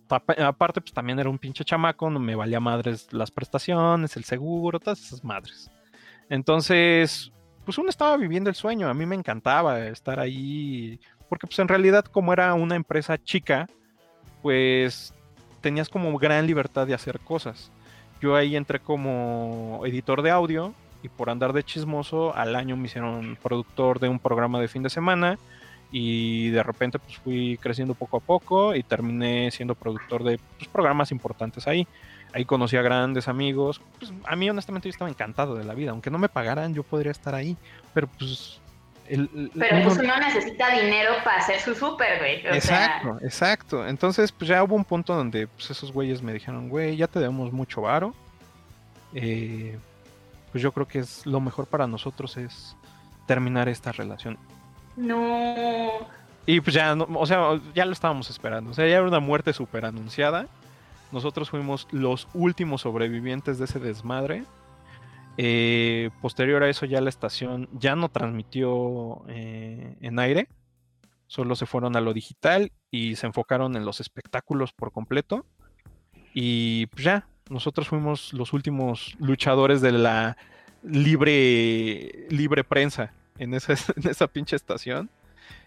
[0.10, 4.80] Aparte, pues también era un pinche chamaco, no me valía madres las prestaciones, el seguro,
[4.80, 5.70] todas esas madres.
[6.28, 7.32] Entonces,
[7.64, 11.00] pues uno estaba viviendo el sueño, a mí me encantaba estar ahí,
[11.30, 13.68] porque pues en realidad como era una empresa chica,
[14.44, 15.14] pues
[15.62, 17.72] tenías como gran libertad de hacer cosas.
[18.22, 22.86] Yo ahí entré como editor de audio y por andar de chismoso al año me
[22.86, 25.40] hicieron productor de un programa de fin de semana
[25.92, 30.68] y de repente pues fui creciendo poco a poco y terminé siendo productor de pues,
[30.68, 31.88] programas importantes ahí.
[32.34, 33.80] Ahí conocí a grandes amigos.
[34.00, 35.92] Pues a mí honestamente yo estaba encantado de la vida.
[35.92, 37.56] Aunque no me pagaran, yo podría estar ahí.
[37.94, 38.60] Pero pues...
[39.08, 42.56] El, pero pues uno necesita dinero para hacer su súper, güey.
[42.56, 43.88] exacto, exacto.
[43.88, 47.20] Entonces pues ya hubo un punto donde pues, esos güeyes me dijeron, güey, ya te
[47.20, 48.14] debemos mucho varo.
[49.14, 49.78] Eh,
[50.52, 52.76] pues yo creo que es lo mejor para nosotros es
[53.28, 54.38] terminar esta relación.
[54.96, 55.90] No.
[56.46, 58.72] Y pues ya, o sea, ya lo estábamos esperando.
[58.72, 60.48] O sea, ya era una muerte súper anunciada.
[61.12, 64.44] Nosotros fuimos los últimos sobrevivientes de ese desmadre.
[65.38, 70.48] Eh, posterior a eso ya la estación ya no transmitió eh, en aire.
[71.28, 75.46] Solo se fueron a lo digital y se enfocaron en los espectáculos por completo.
[76.34, 80.38] Y pues ya, nosotros fuimos los últimos luchadores de la
[80.84, 85.10] libre, libre prensa en esa, en esa pinche estación.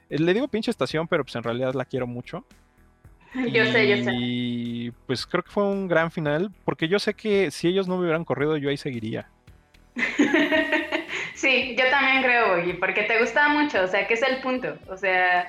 [0.09, 2.45] Eh, le digo pinche estación, pero pues en realidad la quiero mucho.
[3.53, 4.13] Yo sé, yo sé.
[4.15, 7.97] Y pues creo que fue un gran final, porque yo sé que si ellos no
[7.97, 9.29] me hubieran corrido, yo ahí seguiría.
[11.35, 14.77] sí, yo también creo, y porque te gustaba mucho, o sea, que es el punto.
[14.89, 15.43] O sea,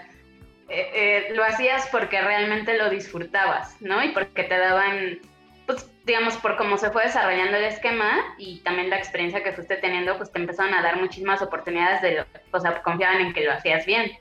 [0.70, 4.04] eh, eh, lo hacías porque realmente lo disfrutabas, ¿no?
[4.04, 5.20] Y porque te daban,
[5.66, 9.76] pues, digamos, por cómo se fue desarrollando el esquema y también la experiencia que fuiste
[9.78, 13.44] teniendo, pues te empezaron a dar muchísimas oportunidades de, lo, o sea, confiaban en que
[13.44, 14.12] lo hacías bien.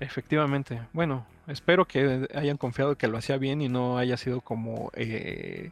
[0.00, 0.80] Efectivamente.
[0.92, 5.70] Bueno, espero que hayan confiado que lo hacía bien y no haya sido como eh,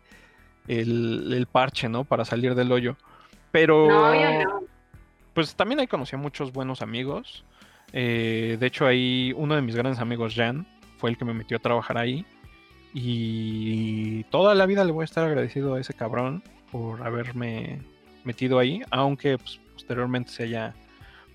[0.68, 2.04] el, parche, ¿no?
[2.04, 2.96] Para salir del hoyo.
[3.58, 3.88] Pero...
[3.88, 4.60] No,
[5.34, 7.44] Pues también ahí conocí a muchos buenos amigos.
[7.92, 10.66] Eh, de hecho, ahí uno de mis grandes amigos, Jan,
[10.98, 12.24] fue el que me metió a trabajar ahí.
[12.94, 17.80] Y toda la vida le voy a estar agradecido a ese cabrón por haberme
[18.24, 20.74] metido ahí, aunque pues, posteriormente se haya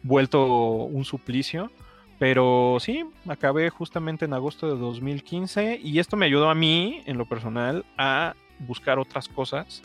[0.02, 1.72] vuelto un suplicio.
[2.20, 7.18] Pero sí, acabé justamente en agosto de 2015 y esto me ayudó a mí, en
[7.18, 9.84] lo personal, a buscar otras cosas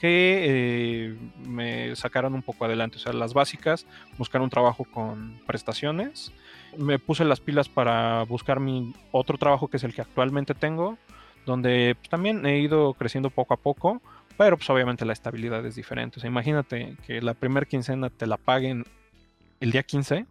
[0.00, 2.96] que eh, me sacaron un poco adelante.
[2.96, 3.86] O sea, las básicas,
[4.18, 6.32] buscar un trabajo con prestaciones.
[6.76, 10.98] Me puse las pilas para buscar mi otro trabajo que es el que actualmente tengo,
[11.46, 14.00] donde pues, también he ido creciendo poco a poco,
[14.36, 16.18] pero pues obviamente la estabilidad es diferente.
[16.18, 18.84] O sea, imagínate que la primera quincena te la paguen
[19.60, 20.26] el día 15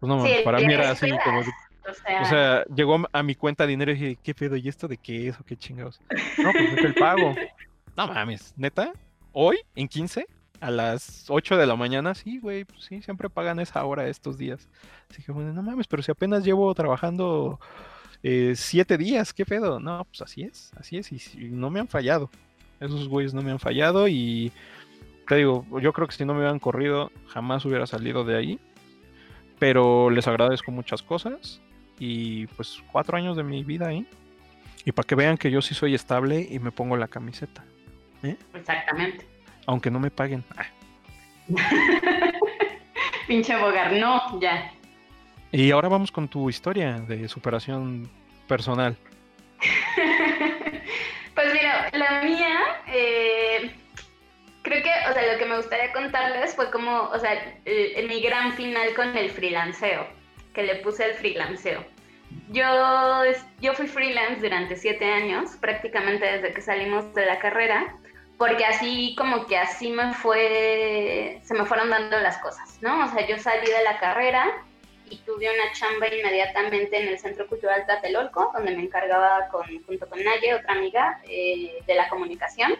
[0.00, 1.40] pues no, para mí era así como...
[1.40, 4.56] O sea, llegó a mi cuenta dinero y dije, ¿qué pedo?
[4.56, 6.00] ¿Y esto de qué es o qué chingados?
[6.38, 7.34] No, pues es el pago.
[7.96, 8.92] No mames, neta,
[9.32, 10.26] hoy en 15
[10.60, 14.36] a las 8 de la mañana, sí, güey, pues sí, siempre pagan esa hora estos
[14.36, 14.68] días.
[15.10, 17.58] Así que, bueno, no mames, pero si apenas llevo trabajando
[18.22, 19.80] eh, siete días, ¿qué pedo?
[19.80, 22.30] No, pues así es, así es, y, no me han fallado.
[22.78, 24.52] Esos güeyes no me han fallado y
[25.26, 28.58] te digo, yo creo que si no me hubieran corrido, jamás hubiera salido de ahí.
[29.58, 31.60] Pero les agradezco muchas cosas
[31.98, 34.06] y pues cuatro años de mi vida ahí.
[34.86, 37.62] Y para que vean que yo sí soy estable y me pongo la camiseta.
[38.22, 38.36] ¿Eh?
[38.54, 39.26] Exactamente.
[39.66, 40.44] Aunque no me paguen.
[40.56, 40.66] Ah.
[43.26, 44.72] Pinche bogar, no, ya.
[45.52, 48.08] Y ahora vamos con tu historia de superación
[48.46, 48.96] personal.
[51.34, 53.70] pues mira, la mía, eh,
[54.62, 58.20] creo que, o sea, lo que me gustaría contarles fue como, o sea, el, mi
[58.20, 60.06] gran final con el freelanceo,
[60.54, 61.84] que le puse el freelanceo.
[62.50, 62.62] Yo,
[63.60, 67.96] yo fui freelance durante siete años, prácticamente desde que salimos de la carrera,
[68.40, 73.04] porque así como que así me fue, se me fueron dando las cosas, ¿no?
[73.04, 74.64] O sea, yo salí de la carrera
[75.10, 80.08] y tuve una chamba inmediatamente en el Centro Cultural Tlatelolco, donde me encargaba con, junto
[80.08, 82.78] con Naye, otra amiga, eh, de la comunicación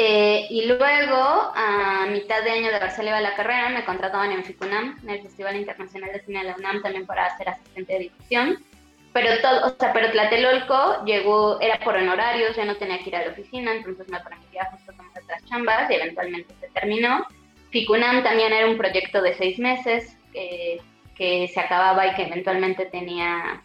[0.00, 1.16] eh, y luego,
[1.56, 5.10] a mitad de año de haber salido de la carrera, me contrataban en FICUNAM, en
[5.10, 8.64] el Festival Internacional de Cine de la UNAM, también para ser asistente de difusión.
[9.12, 13.16] Pero todo, o sea, pero Tlatelolco llegó, era por honorarios, ya no tenía que ir
[13.16, 17.26] a la oficina, entonces me permitía justo tomar otras chambas y eventualmente se terminó.
[17.70, 20.80] FICUNAM también era un proyecto de seis meses que,
[21.16, 23.62] que se acababa y que eventualmente tenía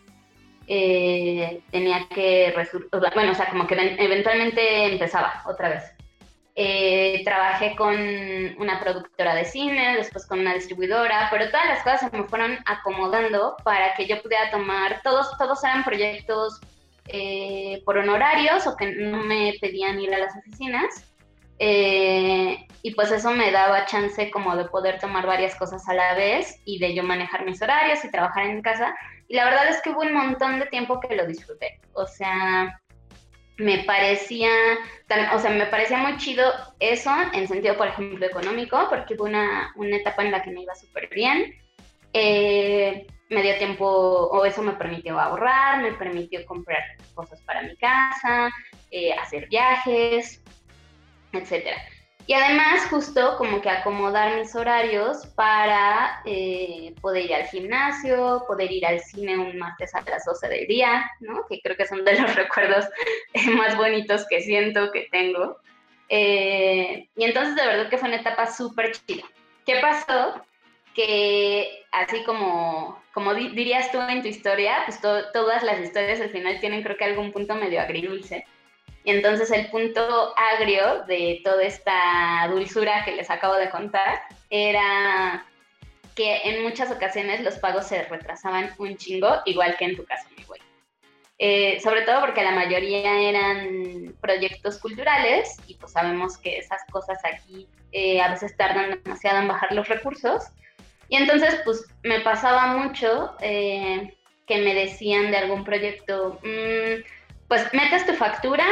[0.68, 2.54] eh, tenía que
[3.14, 5.93] bueno, o sea, como que eventualmente empezaba otra vez.
[6.56, 7.96] Eh, trabajé con
[8.60, 12.58] una productora de cine, después con una distribuidora, pero todas las cosas se me fueron
[12.66, 16.62] acomodando para que yo pudiera tomar, todos, todos eran proyectos
[17.08, 21.10] eh, por honorarios o que no me pedían ir a las oficinas.
[21.60, 26.14] Eh, y pues eso me daba chance como de poder tomar varias cosas a la
[26.16, 28.94] vez y de yo manejar mis horarios y trabajar en casa.
[29.28, 31.80] Y la verdad es que hubo un montón de tiempo que lo disfruté.
[31.94, 32.80] O sea,
[33.58, 34.50] me parecía,
[35.34, 39.72] o sea, me parecía muy chido eso en sentido, por ejemplo, económico, porque hubo una,
[39.76, 41.54] una etapa en la que me iba súper bien.
[42.14, 46.84] Eh, me dio tiempo, o eso me permitió ahorrar, me permitió comprar
[47.16, 48.52] cosas para mi casa,
[48.92, 50.42] eh, hacer viajes,
[51.32, 51.78] etcétera.
[52.26, 58.72] Y además justo como que acomodar mis horarios para eh, poder ir al gimnasio, poder
[58.72, 61.46] ir al cine un martes a las 12 del día, ¿no?
[61.50, 62.86] Que creo que son de los recuerdos
[63.58, 65.58] más bonitos que siento que tengo.
[66.08, 69.24] Eh, y entonces de verdad que fue una etapa súper chida.
[69.66, 70.42] ¿Qué pasó?
[70.96, 76.60] Que así como, como dirías tú en tu historia, pues todas las historias al final
[76.62, 78.46] tienen creo que algún punto medio agridulce.
[79.04, 85.46] Y entonces el punto agrio de toda esta dulzura que les acabo de contar era
[86.16, 90.28] que en muchas ocasiones los pagos se retrasaban un chingo, igual que en tu caso,
[90.38, 90.62] mi güey.
[91.40, 97.18] Eh, sobre todo porque la mayoría eran proyectos culturales y pues sabemos que esas cosas
[97.26, 100.44] aquí eh, a veces tardan demasiado en bajar los recursos.
[101.10, 104.16] Y entonces pues me pasaba mucho eh,
[104.48, 107.04] que me decían de algún proyecto, mm,
[107.48, 108.66] pues metes tu factura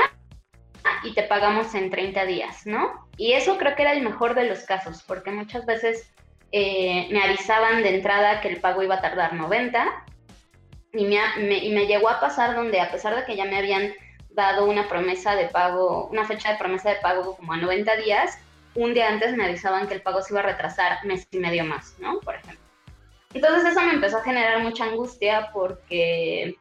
[1.03, 3.07] y te pagamos en 30 días, ¿no?
[3.17, 6.11] Y eso creo que era el mejor de los casos, porque muchas veces
[6.51, 10.05] eh, me avisaban de entrada que el pago iba a tardar 90
[10.93, 13.93] y me, y me llegó a pasar donde a pesar de que ya me habían
[14.31, 18.37] dado una promesa de pago, una fecha de promesa de pago como a 90 días,
[18.75, 21.65] un día antes me avisaban que el pago se iba a retrasar mes y medio
[21.65, 22.19] más, ¿no?
[22.21, 22.59] Por ejemplo.
[23.33, 26.57] Entonces eso me empezó a generar mucha angustia porque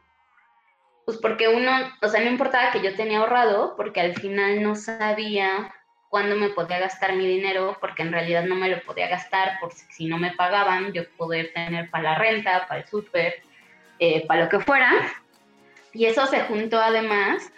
[1.04, 1.70] pues porque uno,
[2.02, 5.74] o sea, no importaba que yo tenía ahorrado, porque al final no sabía
[6.08, 9.72] cuándo me podía gastar mi dinero, porque en realidad no me lo podía gastar, por
[9.72, 13.42] si no me pagaban, yo poder tener para la renta, para el súper,
[13.98, 14.92] eh, para lo que fuera.
[15.92, 17.52] Y eso se juntó además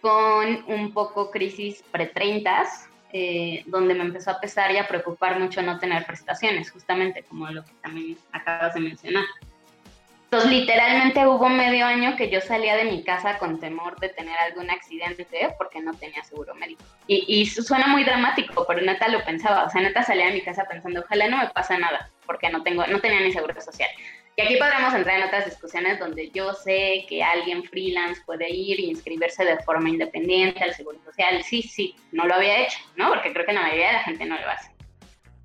[0.00, 5.62] con un poco crisis pre-30, eh, donde me empezó a pesar y a preocupar mucho
[5.62, 9.24] no tener prestaciones, justamente como lo que también acabas de mencionar.
[10.32, 14.34] Entonces, literalmente hubo medio año que yo salía de mi casa con temor de tener
[14.38, 15.26] algún accidente
[15.58, 16.82] porque no tenía seguro médico.
[17.06, 19.64] Y, y suena muy dramático, pero neta lo pensaba.
[19.64, 22.62] O sea, neta salía de mi casa pensando, ojalá no me pasa nada, porque no,
[22.62, 23.90] tengo, no tenía ni seguro social.
[24.34, 28.80] Y aquí podremos entrar en otras discusiones donde yo sé que alguien freelance puede ir
[28.80, 31.42] e inscribirse de forma independiente al seguro social.
[31.44, 33.10] Sí, sí, no lo había hecho, ¿no?
[33.10, 34.71] Porque creo que la mayoría de la gente no lo hace.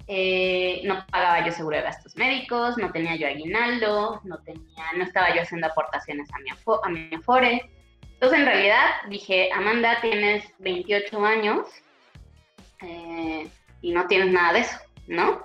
[0.10, 5.04] Eh, no pagaba yo seguro de gastos médicos, no tenía yo aguinaldo, no, tenía, no
[5.04, 7.70] estaba yo haciendo aportaciones a mi, a mi Afore.
[8.14, 11.68] Entonces, en realidad, dije, Amanda, tienes 28 años
[12.82, 13.50] eh,
[13.82, 15.44] y no tienes nada de eso, ¿no?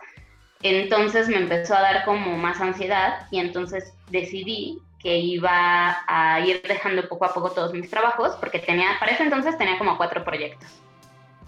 [0.63, 6.63] Entonces me empezó a dar como más ansiedad y entonces decidí que iba a ir
[6.63, 10.23] dejando poco a poco todos mis trabajos porque tenía, para ese entonces tenía como cuatro
[10.25, 10.69] proyectos.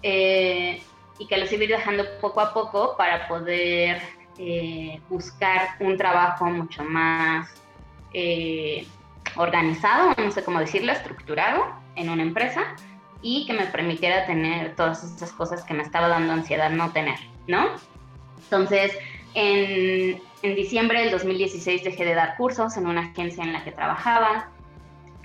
[0.03, 0.83] Eh,
[1.19, 4.01] y que los iba a ir dejando poco a poco para poder
[4.37, 7.49] eh, buscar un trabajo mucho más
[8.13, 8.85] eh,
[9.35, 12.75] organizado, no sé cómo decirlo, estructurado en una empresa
[13.21, 17.17] y que me permitiera tener todas esas cosas que me estaba dando ansiedad no tener,
[17.47, 17.69] ¿no?
[18.37, 18.97] Entonces,
[19.33, 23.71] en, en diciembre del 2016 dejé de dar cursos en una agencia en la que
[23.71, 24.51] trabajaba.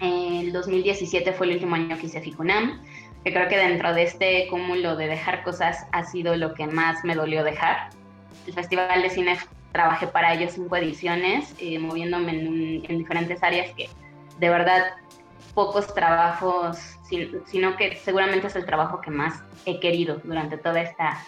[0.00, 2.81] El 2017 fue el último año que hice FICUNAM
[3.25, 7.05] que creo que dentro de este cúmulo de dejar cosas ha sido lo que más
[7.05, 7.91] me dolió dejar.
[8.47, 9.39] El Festival de Cine
[9.73, 13.89] trabajé para ellos cinco ediciones, eh, moviéndome en, diferentes áreas que
[14.39, 14.93] de verdad
[15.55, 16.79] pocos trabajos,
[17.47, 21.23] sino que seguramente es el trabajo que más he querido durante toda esta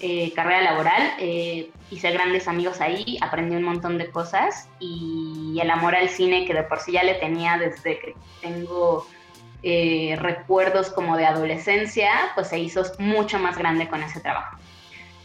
[0.00, 1.14] eh, carrera laboral.
[1.18, 6.46] Eh, hice grandes amigos ahí, aprendí un montón de cosas y el amor al cine
[6.46, 9.06] que de por sí ya le tenía desde que tengo
[9.66, 14.58] eh, recuerdos como de adolescencia, pues se hizo mucho más grande con ese trabajo.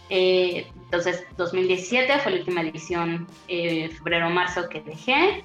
[0.09, 5.43] Eh, entonces, 2017 fue la última edición, eh, febrero-marzo que dejé.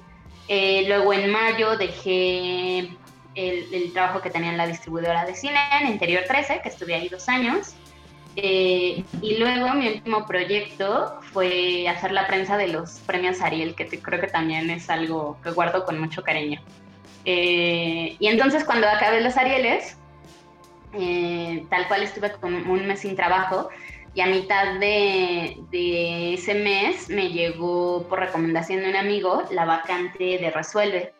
[0.87, 2.89] luego en mayo dejé
[3.35, 7.09] el, trabajo que tenía en la distribuidora de cine, en Interior 13, que estuve ahí
[7.09, 7.75] dos años.
[8.37, 14.21] y luego mi último proyecto fue hacer la prensa de los premios Ariel, que creo
[14.21, 16.61] que también es algo que guardo con mucho cariño.
[17.25, 19.97] Eh, y entonces cuando acabé los Arieles,
[20.93, 23.69] eh, tal cual estuve como un mes sin trabajo
[24.13, 25.57] y a mitad de,
[26.33, 31.13] ese mes me llegó por recomendación de un amigo la vacante de Resuelve,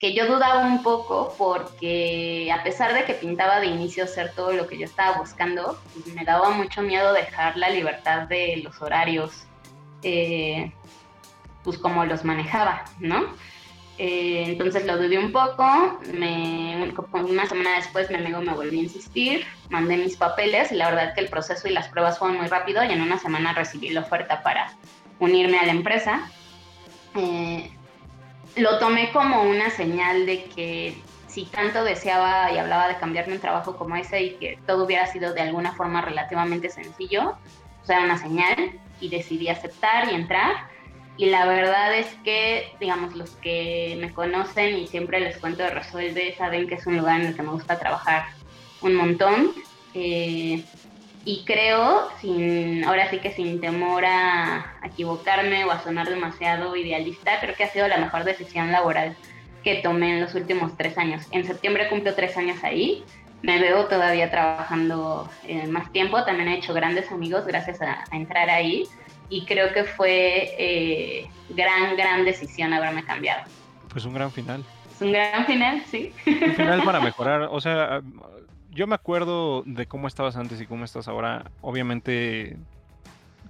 [0.00, 4.52] que yo dudaba un poco porque a pesar de que pintaba de inicio ser todo
[4.52, 5.80] lo que yo estaba buscando,
[6.14, 9.46] me daba mucho miedo dejar la libertad de los horarios,
[10.02, 10.72] eh,
[11.62, 13.28] pues como los manejaba, ¿no?
[13.96, 15.64] Eh, entonces lo dudé un poco,
[17.12, 21.08] una semana después mi amigo me volvió a insistir, mandé mis papeles y la verdad
[21.08, 23.90] es que el proceso y las pruebas fueron muy rápido y en una semana recibí
[23.90, 24.72] la oferta para
[25.20, 26.28] unirme a la empresa.
[27.14, 27.70] Eh,
[28.56, 33.40] lo tomé como una señal de que si tanto deseaba y hablaba de cambiarme un
[33.40, 37.36] trabajo como ese y que todo hubiera sido de alguna forma relativamente sencillo,
[37.78, 40.68] pues era una señal y decidí aceptar y entrar
[41.16, 45.70] y la verdad es que, digamos, los que me conocen y siempre les cuento de
[45.70, 48.26] Resuelve saben que es un lugar en el que me gusta trabajar
[48.80, 49.52] un montón.
[49.94, 50.64] Eh,
[51.24, 57.40] y creo, sin, ahora sí que sin temor a, equivocarme o a sonar demasiado idealista,
[57.40, 59.16] creo que ha sido la mejor decisión laboral
[59.62, 61.26] que tomé en los últimos tres años.
[61.30, 63.04] En septiembre cumplo tres años ahí.
[63.40, 66.24] Me veo todavía trabajando eh, más tiempo.
[66.24, 68.88] También he hecho grandes amigos gracias a entrar ahí
[69.28, 73.44] y creo que fue eh, gran, gran decisión haberme cambiado.
[73.88, 74.64] Pues un gran final.
[74.94, 76.12] Es un gran final, sí.
[76.26, 77.48] Un final para mejorar.
[77.50, 78.02] O sea,
[78.70, 81.50] yo me acuerdo de cómo estabas antes y cómo estás ahora.
[81.60, 82.56] Obviamente,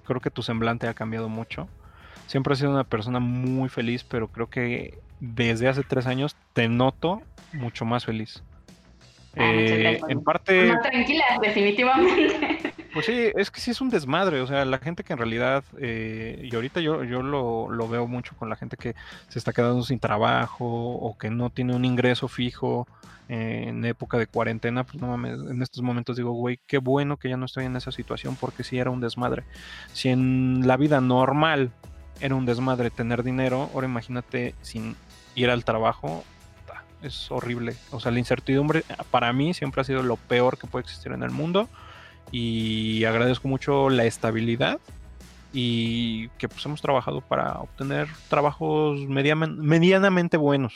[0.07, 1.69] creo que tu semblante ha cambiado mucho.
[2.27, 6.69] Siempre has sido una persona muy feliz, pero creo que desde hace tres años te
[6.69, 7.23] noto
[7.53, 8.43] mucho más feliz.
[9.37, 10.73] Ah, eh, en parte.
[10.83, 12.74] Tranquila, definitivamente.
[12.95, 15.65] Pues sí, es que sí es un desmadre, o sea, la gente que en realidad,
[15.81, 18.95] eh, y ahorita yo, yo lo, lo, veo mucho con la gente que
[19.29, 22.87] se está quedando sin trabajo o que no tiene un ingreso fijo
[23.29, 27.17] eh, en época de cuarentena, pues no mames, en estos momentos digo, güey, qué bueno
[27.17, 29.43] que ya no estoy en esa situación porque sí era un desmadre.
[29.93, 31.73] Si en la vida normal
[32.21, 34.95] era un desmadre tener dinero, ahora imagínate sin
[35.35, 36.23] ir al trabajo,
[37.03, 37.75] es horrible.
[37.91, 41.25] O sea, la incertidumbre para mí siempre ha sido lo peor que puede existir en
[41.25, 41.69] el mundo
[42.31, 44.81] y agradezco mucho la estabilidad
[45.53, 50.75] y que pues hemos trabajado para obtener trabajos medianamente buenos.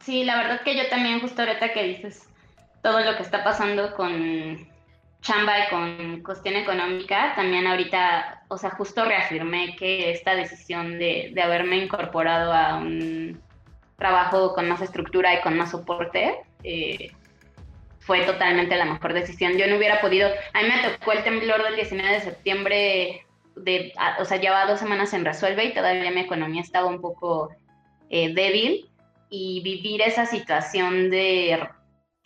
[0.00, 2.28] Sí, la verdad que yo también justo ahorita que dices
[2.82, 4.68] todo lo que está pasando con
[5.20, 11.32] chamba y con cuestión económica, también ahorita, o sea, justo reafirmé que esta decisión de,
[11.34, 13.40] de haberme incorporado a un
[13.96, 17.10] trabajo con más estructura y con más soporte, eh,
[18.08, 19.58] fue totalmente la mejor decisión.
[19.58, 23.92] Yo no hubiera podido, a mí me tocó el temblor del 19 de septiembre, de,
[24.18, 27.50] o sea, llevaba dos semanas en Resuelve y todavía mi economía estaba un poco
[28.08, 28.88] eh, débil
[29.28, 31.68] y vivir esa situación de,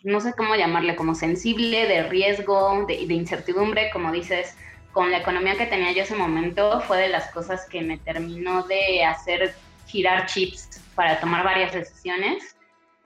[0.03, 4.55] no sé cómo llamarle, como sensible, de riesgo, de, de incertidumbre, como dices,
[4.93, 8.63] con la economía que tenía yo ese momento, fue de las cosas que me terminó
[8.63, 9.53] de hacer
[9.87, 12.55] girar chips para tomar varias decisiones.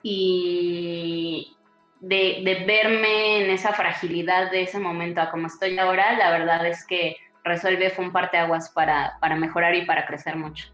[0.04, 1.57] Y,
[2.00, 6.84] de, verme en esa fragilidad de ese momento a como estoy ahora, la verdad es
[6.84, 10.68] que Resuelve fue un parteaguas para, para mejorar y para crecer mucho.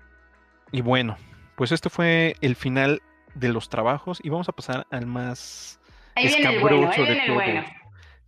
[0.73, 1.17] Y bueno,
[1.57, 3.01] pues este fue el final
[3.35, 5.81] de los trabajos y vamos a pasar al más
[6.15, 7.65] ahí viene el bueno, ahí viene el bueno.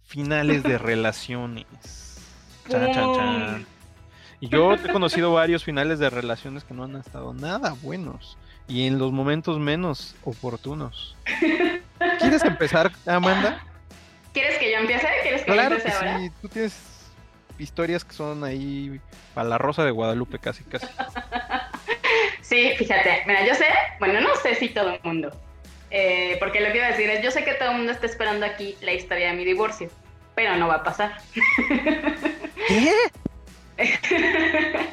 [0.03, 1.67] Finales de relaciones.
[2.69, 3.67] Chan, chan, chan.
[4.41, 8.37] Y yo he conocido varios finales de relaciones que no han estado nada buenos
[8.69, 11.17] y en los momentos menos oportunos.
[12.19, 13.63] ¿Quieres empezar, Amanda?
[14.33, 15.09] ¿Quieres que yo empiece?
[15.23, 16.77] ¿Quieres que claro yo empiece que Sí, tú tienes
[17.59, 19.01] historias que son ahí
[19.35, 20.87] para la Rosa de Guadalupe casi, casi.
[22.43, 23.67] sí, fíjate, mira, yo sé,
[23.99, 25.31] bueno, no sé si todo el mundo,
[25.91, 28.07] eh, porque lo que iba a decir es, yo sé que todo el mundo está
[28.07, 29.89] esperando aquí la historia de mi divorcio,
[30.35, 31.17] pero no va a pasar.
[32.69, 32.93] ¿Qué?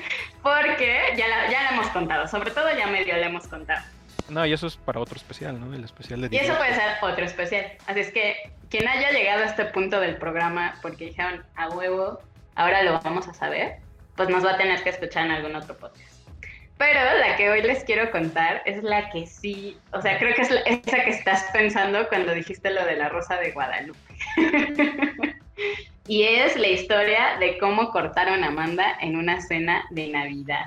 [0.43, 3.83] porque ya la, ya la hemos contado, sobre todo ya medio la hemos contado.
[4.29, 5.73] No, y eso es para otro especial, ¿no?
[5.73, 7.71] El especial de Y eso puede ser otro especial.
[7.87, 8.35] Así es que
[8.69, 12.21] quien haya llegado a este punto del programa porque dijeron a huevo,
[12.55, 13.77] ahora lo vamos a saber,
[14.15, 16.13] pues nos va a tener que escuchar en algún otro podcast.
[16.77, 20.41] Pero la que hoy les quiero contar es la que sí, o sea, creo que
[20.41, 23.99] es esa que estás pensando cuando dijiste lo de la Rosa de Guadalupe.
[26.07, 30.65] y es la historia de cómo cortaron a Amanda en una cena de Navidad.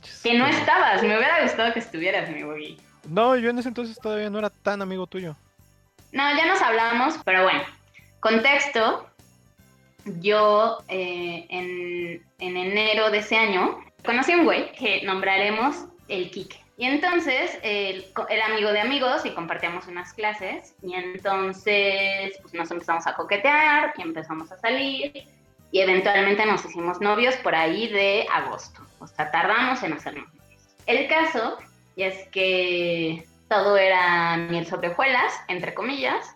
[0.00, 0.22] Manches.
[0.22, 2.78] Que no estabas, me hubiera gustado que estuvieras, mi Boggy.
[3.08, 5.36] No, yo en ese entonces todavía no era tan amigo tuyo.
[6.12, 7.62] No, ya nos hablamos, pero bueno,
[8.20, 9.06] contexto,
[10.20, 16.30] yo eh, en, en, enero de ese año conocí a un güey que nombraremos el
[16.30, 16.58] Kike.
[16.76, 23.06] Y entonces era amigo de amigos y compartíamos unas clases y entonces pues nos empezamos
[23.06, 25.12] a coquetear y empezamos a salir
[25.72, 28.82] y eventualmente nos hicimos novios por ahí de agosto.
[28.98, 30.62] O sea, tardamos en hacernos novios.
[30.86, 31.58] El caso
[31.96, 36.34] es que todo era miel sobre hojuelas, entre comillas,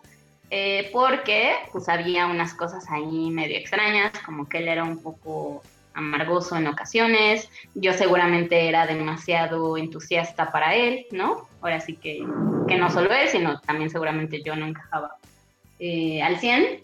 [0.51, 5.63] eh, porque pues había unas cosas ahí medio extrañas, como que él era un poco
[5.95, 11.47] amargoso en ocasiones, yo seguramente era demasiado entusiasta para él, ¿no?
[11.61, 12.25] Ahora sí que,
[12.67, 15.15] que no solo él, sino también seguramente yo no encajaba
[15.79, 16.81] eh, al 100.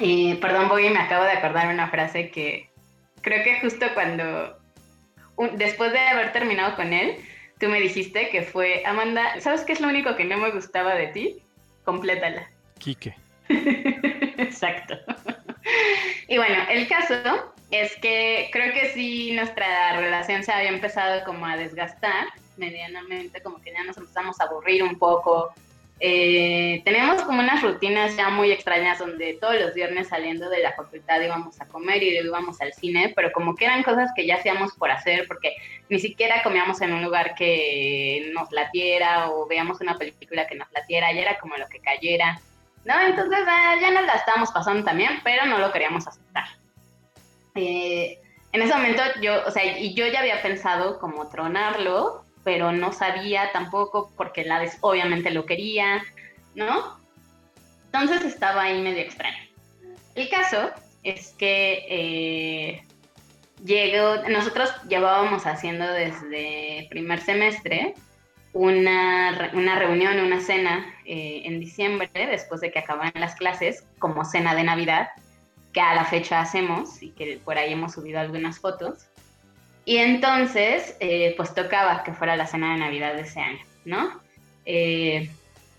[0.00, 2.70] Eh, perdón, Bobby, me acabo de acordar una frase que
[3.20, 4.58] creo que justo cuando,
[5.54, 7.16] después de haber terminado con él,
[7.58, 10.94] tú me dijiste que fue, Amanda, ¿sabes qué es lo único que no me gustaba
[10.94, 11.42] de ti?
[11.84, 12.48] Complétala.
[12.78, 13.14] Quique.
[13.48, 14.94] Exacto.
[16.28, 21.44] y bueno, el caso es que creo que sí nuestra relación se había empezado como
[21.46, 25.52] a desgastar medianamente, como que ya nos empezamos a aburrir un poco.
[26.00, 30.72] Eh, tenemos como unas rutinas ya muy extrañas donde todos los viernes saliendo de la
[30.74, 34.24] facultad íbamos a comer y luego íbamos al cine, pero como que eran cosas que
[34.24, 35.56] ya hacíamos por hacer porque
[35.88, 40.70] ni siquiera comíamos en un lugar que nos latiera o veíamos una película que nos
[40.70, 42.40] latiera, ya era como lo que cayera.
[42.84, 42.94] ¿no?
[43.00, 46.44] Entonces ah, ya nos la estábamos pasando también, pero no lo queríamos aceptar.
[47.56, 48.20] Eh,
[48.52, 52.92] en ese momento yo, o sea, y yo ya había pensado como tronarlo, pero no
[52.92, 56.02] sabía tampoco porque la vez obviamente lo quería,
[56.54, 56.98] ¿no?
[57.86, 59.38] Entonces estaba ahí medio extraño.
[60.14, 60.70] El caso
[61.02, 62.84] es que eh,
[63.64, 67.94] llegó, nosotros llevábamos haciendo desde primer semestre
[68.52, 74.24] una, una reunión, una cena eh, en diciembre, después de que acaban las clases, como
[74.24, 75.08] cena de Navidad,
[75.72, 79.06] que a la fecha hacemos y que por ahí hemos subido algunas fotos.
[79.88, 84.20] Y entonces, eh, pues tocaba que fuera la cena de Navidad de ese año, ¿no?
[84.66, 85.30] Eh,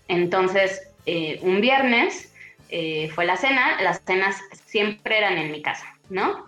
[0.08, 0.82] entonces,
[1.42, 2.32] un viernes
[3.14, 4.36] fue la cena, las cenas
[4.66, 6.44] siempre eran en mi casa, ¿no?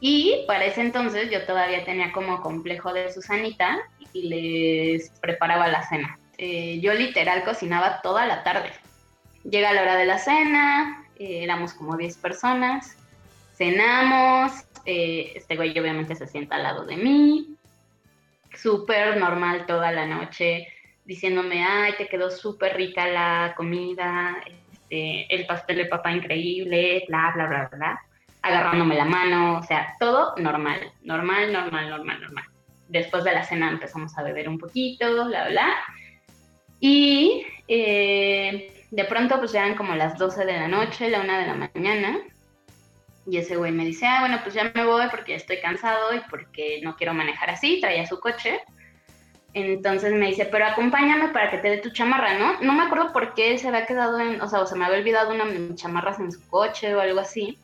[0.00, 3.78] Y para ese entonces yo todavía tenía como complejo de Susanita
[4.12, 6.18] y les preparaba la cena.
[6.36, 8.72] Eh, yo literal cocinaba toda la tarde.
[9.48, 12.96] Llega la hora de la cena, eh, éramos como 10 personas,
[13.54, 17.56] cenamos, eh, este güey obviamente se sienta al lado de mí,
[18.54, 20.68] súper normal toda la noche,
[21.04, 27.32] diciéndome, ay, te quedó súper rica la comida, este, el pastel de papá increíble, bla,
[27.34, 28.00] bla, bla, bla
[28.46, 32.44] agarrándome la mano, o sea, todo normal, normal, normal, normal, normal.
[32.88, 35.74] Después de la cena empezamos a beber un poquito, bla, bla.
[36.78, 41.46] Y eh, de pronto pues eran como las 12 de la noche, la 1 de
[41.46, 42.18] la mañana.
[43.28, 46.20] Y ese güey me dice, ah, bueno, pues ya me voy porque estoy cansado y
[46.30, 48.60] porque no quiero manejar así, traía su coche.
[49.52, 52.60] Entonces me dice, pero acompáñame para que te dé tu chamarra, ¿no?
[52.60, 54.98] No me acuerdo por qué se había quedado en, o sea, o se me había
[54.98, 57.58] olvidado una de mis chamarras en su coche o algo así.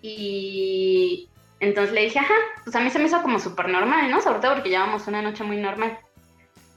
[0.00, 1.28] Y
[1.60, 4.20] entonces le dije, ajá, pues a mí se me hizo como súper normal, ¿no?
[4.20, 5.98] Sobre todo porque llevamos una noche muy normal.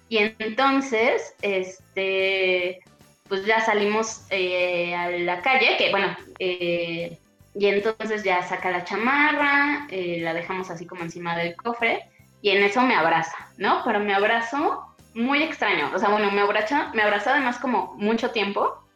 [0.10, 2.80] Y entonces, este,
[3.28, 7.18] pues ya salimos eh, a la calle, que bueno, eh,
[7.60, 12.10] y entonces ya saca la chamarra, eh, la dejamos así como encima del cofre,
[12.42, 13.82] y en eso me abraza, ¿no?
[13.84, 18.32] Pero me abrazó muy extraño, o sea, bueno, me abraza, me abrazó además como mucho
[18.32, 18.88] tiempo,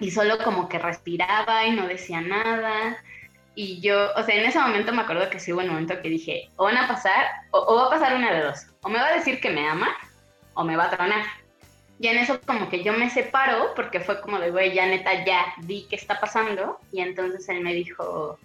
[0.00, 2.96] y solo como que respiraba y no decía nada.
[3.54, 6.08] Y yo, o sea, en ese momento me acuerdo que sí hubo un momento que
[6.08, 9.08] dije, o van a pasar, o, va a pasar una de dos, o me va
[9.08, 9.88] a decir que me ama,
[10.54, 11.24] o me va a tronar.
[12.00, 15.22] Y en eso como que yo me separo, porque fue como de, güey, ya neta,
[15.22, 16.78] ya vi qué está pasando.
[16.92, 18.38] Y entonces él me dijo,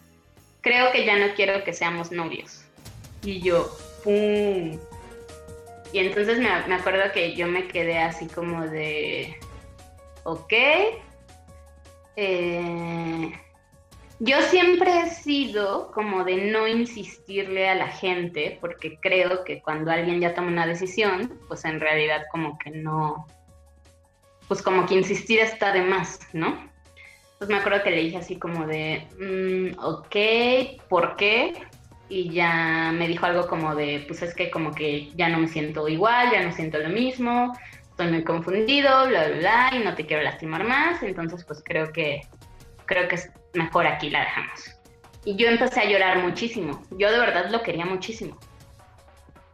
[0.59, 2.65] creo que ya no quiero que seamos novios.
[3.23, 4.77] Y yo, ¡pum!
[5.93, 9.37] Y entonces me, me acuerdo que yo me quedé así como de,
[10.25, 10.53] ok,
[12.17, 13.31] eh,
[14.19, 19.91] yo siempre he sido como de no insistirle a la gente, porque creo que cuando
[19.91, 23.27] alguien ya toma una decisión, pues en realidad como que no,
[24.47, 26.69] pues como que insistir está de más, ¿no?
[27.37, 31.53] Pues me acuerdo que le dije así como de, mm, ok, ¿por qué?
[32.07, 35.47] Y ya me dijo algo como de, pues es que como que ya no me
[35.47, 39.95] siento igual, ya no siento lo mismo, estoy muy confundido, bla, bla, bla, y no
[39.95, 42.21] te quiero lastimar más, entonces pues creo que,
[42.85, 44.75] creo que es mejor aquí la dejamos.
[45.25, 48.37] Y yo empecé a llorar muchísimo, yo de verdad lo quería muchísimo.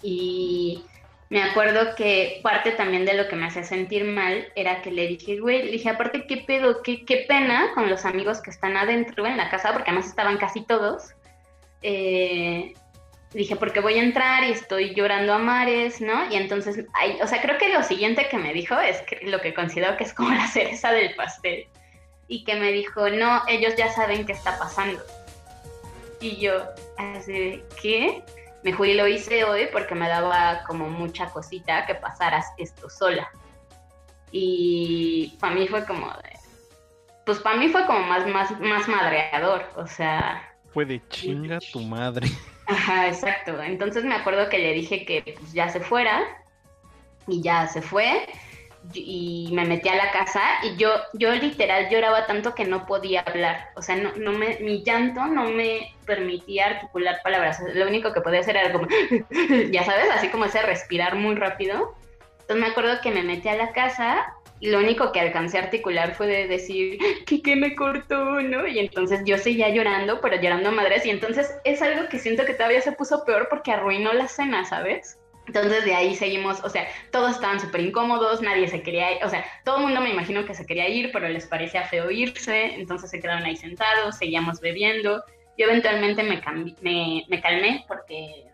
[0.03, 0.83] Y
[1.31, 5.07] me acuerdo que parte también de lo que me hacía sentir mal era que le
[5.07, 6.83] dije, güey, le dije, aparte, ¿qué pedo?
[6.83, 10.37] ¿Qué, qué pena con los amigos que están adentro en la casa, porque además estaban
[10.37, 11.13] casi todos.
[11.83, 12.73] Eh,
[13.33, 16.29] dije, porque voy a entrar y estoy llorando a mares, ¿no?
[16.29, 16.83] Y entonces,
[17.23, 20.13] o sea, creo que lo siguiente que me dijo es lo que considero que es
[20.13, 21.65] como la cereza del pastel.
[22.27, 25.01] Y que me dijo, no, ellos ya saben qué está pasando.
[26.19, 26.61] Y yo,
[26.97, 28.21] así ¿qué?
[28.63, 32.89] Me fui y lo hice hoy porque me daba como mucha cosita que pasaras esto
[32.89, 33.29] sola.
[34.31, 36.07] Y para mí fue como
[37.25, 40.49] pues para mí fue como más, más, más madreador, o sea...
[40.73, 42.27] Fue de chinga tu madre.
[42.65, 43.61] Ajá, exacto.
[43.61, 46.21] Entonces me acuerdo que le dije que pues, ya se fuera
[47.27, 48.27] y ya se fue
[48.93, 53.21] y me metí a la casa y yo, yo literal lloraba tanto que no podía
[53.21, 53.69] hablar.
[53.75, 57.61] O sea, no, no me, mi llanto no me permitía articular palabras.
[57.73, 58.87] Lo único que podía hacer era como,
[59.71, 61.95] ya sabes, así como ese respirar muy rápido.
[62.41, 65.63] Entonces me acuerdo que me metí a la casa y lo único que alcancé a
[65.63, 68.67] articular fue de decir, que me cortó, ¿no?
[68.67, 71.05] Y entonces yo seguía llorando, pero llorando a madres.
[71.05, 74.65] Y entonces es algo que siento que todavía se puso peor porque arruinó la cena,
[74.65, 75.17] ¿sabes?
[75.53, 79.29] Entonces de ahí seguimos, o sea, todos estaban súper incómodos, nadie se quería ir, o
[79.29, 82.75] sea, todo el mundo me imagino que se quería ir, pero les parecía feo irse,
[82.75, 85.21] entonces se quedaron ahí sentados, seguíamos bebiendo.
[85.57, 86.41] Yo eventualmente me,
[86.79, 88.45] me, me calmé porque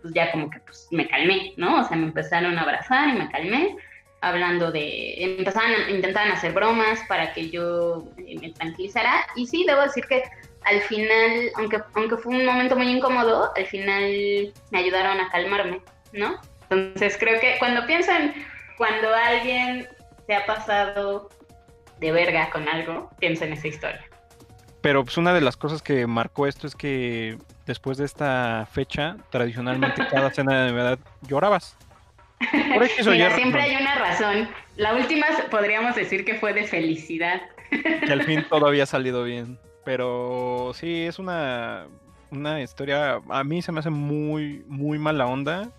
[0.00, 1.80] pues ya como que pues me calmé, ¿no?
[1.80, 3.76] O sea, me empezaron a abrazar y me calmé
[4.20, 9.26] hablando de, empezaban, intentaban hacer bromas para que yo me tranquilizara.
[9.36, 10.24] Y sí, debo decir que
[10.64, 15.80] al final, aunque, aunque fue un momento muy incómodo, al final me ayudaron a calmarme,
[16.12, 16.40] ¿no?
[16.70, 18.34] Entonces creo que cuando piensan,
[18.76, 19.88] cuando alguien
[20.26, 21.28] se ha pasado
[22.00, 24.02] de verga con algo, piensa en esa historia.
[24.80, 29.16] Pero pues una de las cosas que marcó esto es que después de esta fecha,
[29.30, 31.76] tradicionalmente cada cena de Navidad llorabas.
[33.00, 34.48] siempre hay una razón.
[34.76, 37.40] La última podríamos decir que fue de felicidad.
[37.70, 39.58] Que al fin todo había salido bien.
[39.84, 41.86] Pero sí, es una,
[42.30, 43.20] una historia.
[43.28, 45.70] A mí se me hace muy, muy mala onda.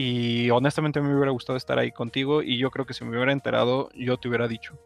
[0.00, 2.40] Y honestamente me hubiera gustado estar ahí contigo.
[2.40, 4.78] Y yo creo que si me hubiera enterado, yo te hubiera dicho.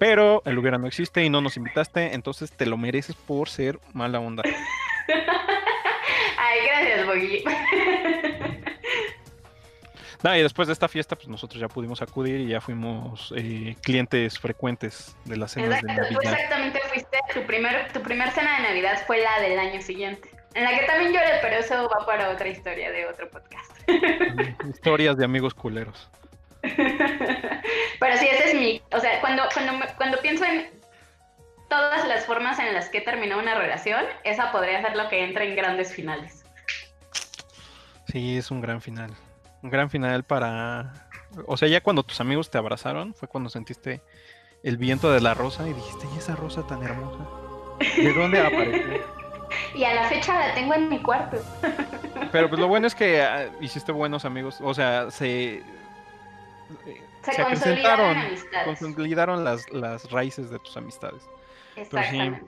[0.00, 2.12] Pero el hubiera no existe y no nos invitaste.
[2.12, 4.42] Entonces te lo mereces por ser mala onda.
[6.38, 7.44] Ay, gracias, Boggy.
[10.38, 14.40] y después de esta fiesta, pues nosotros ya pudimos acudir y ya fuimos eh, clientes
[14.40, 16.20] frecuentes de las cenas de Navidad.
[16.20, 20.41] exactamente fuiste, tu primer, tu primer cena de Navidad fue la del año siguiente.
[20.54, 23.70] En la que también lloré, pero eso va para otra historia de otro podcast.
[24.68, 26.10] Historias de amigos culeros.
[26.62, 28.82] pero sí, ese es mi...
[28.92, 30.70] O sea, cuando, cuando, cuando pienso en
[31.68, 35.44] todas las formas en las que terminó una relación, esa podría ser lo que entra
[35.44, 36.44] en grandes finales.
[38.08, 39.10] Sí, es un gran final
[39.62, 41.08] un gran final para...
[41.46, 44.02] O sea, ya cuando tus amigos te abrazaron, fue cuando sentiste
[44.62, 47.26] el viento de la rosa y dijiste, ¿y esa rosa tan hermosa?
[47.96, 49.00] ¿De dónde apareció?
[49.74, 51.38] Y a la fecha la tengo en mi cuarto.
[52.30, 55.62] Pero pues lo bueno es que ah, hiciste buenos amigos, o sea, se...
[57.22, 58.16] Se, se consolidaron,
[58.64, 61.22] consolidaron las, las raíces de tus amistades.
[61.76, 62.42] Exactamente.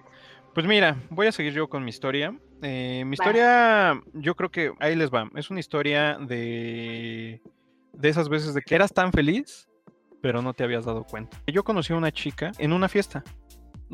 [0.55, 2.35] Pues mira, voy a seguir yo con mi historia.
[2.63, 5.29] Eh, mi historia, yo creo que ahí les va.
[5.35, 7.41] Es una historia de,
[7.93, 9.69] de esas veces de que eras tan feliz,
[10.23, 11.41] pero no te habías dado cuenta.
[11.47, 13.25] Yo conocí a una chica en una fiesta.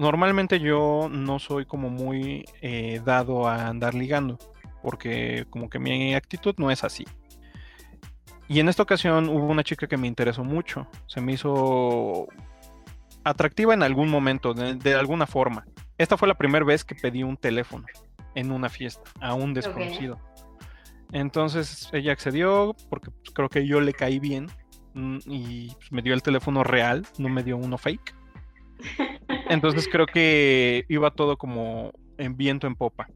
[0.01, 4.39] Normalmente yo no soy como muy eh, dado a andar ligando,
[4.83, 7.05] porque como que mi actitud no es así.
[8.49, 10.87] Y en esta ocasión hubo una chica que me interesó mucho.
[11.07, 12.29] Se me hizo
[13.25, 15.67] atractiva en algún momento, de alguna forma.
[15.99, 17.85] Esta fue la primera vez que pedí un teléfono
[18.35, 20.19] en una fiesta a un desconocido.
[21.13, 24.47] Entonces ella accedió porque pues, creo que yo le caí bien
[24.95, 28.15] mm, y pues, me dio el teléfono real, no me dio uno fake.
[29.51, 33.09] Entonces creo que iba todo como en viento en popa.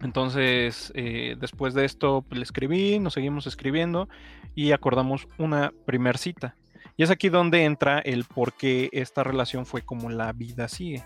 [0.00, 4.08] Entonces, eh, después de esto, pues, le escribí, nos seguimos escribiendo
[4.54, 6.56] y acordamos una primer cita.
[6.96, 11.04] Y es aquí donde entra el por qué esta relación fue como la vida sigue.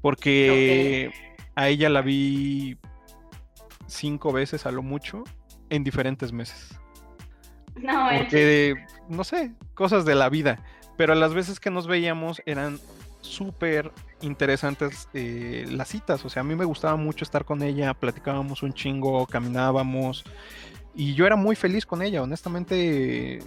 [0.00, 1.10] Porque
[1.54, 2.76] a ella la vi
[3.86, 5.24] cinco veces a lo mucho
[5.70, 6.78] en diferentes meses.
[7.76, 8.74] No, Porque,
[9.08, 10.64] no sé, cosas de la vida.
[10.96, 12.80] Pero las veces que nos veíamos eran
[13.20, 16.24] súper interesantes eh, las citas.
[16.24, 20.24] O sea, a mí me gustaba mucho estar con ella, platicábamos un chingo, caminábamos.
[20.94, 23.40] Y yo era muy feliz con ella, honestamente.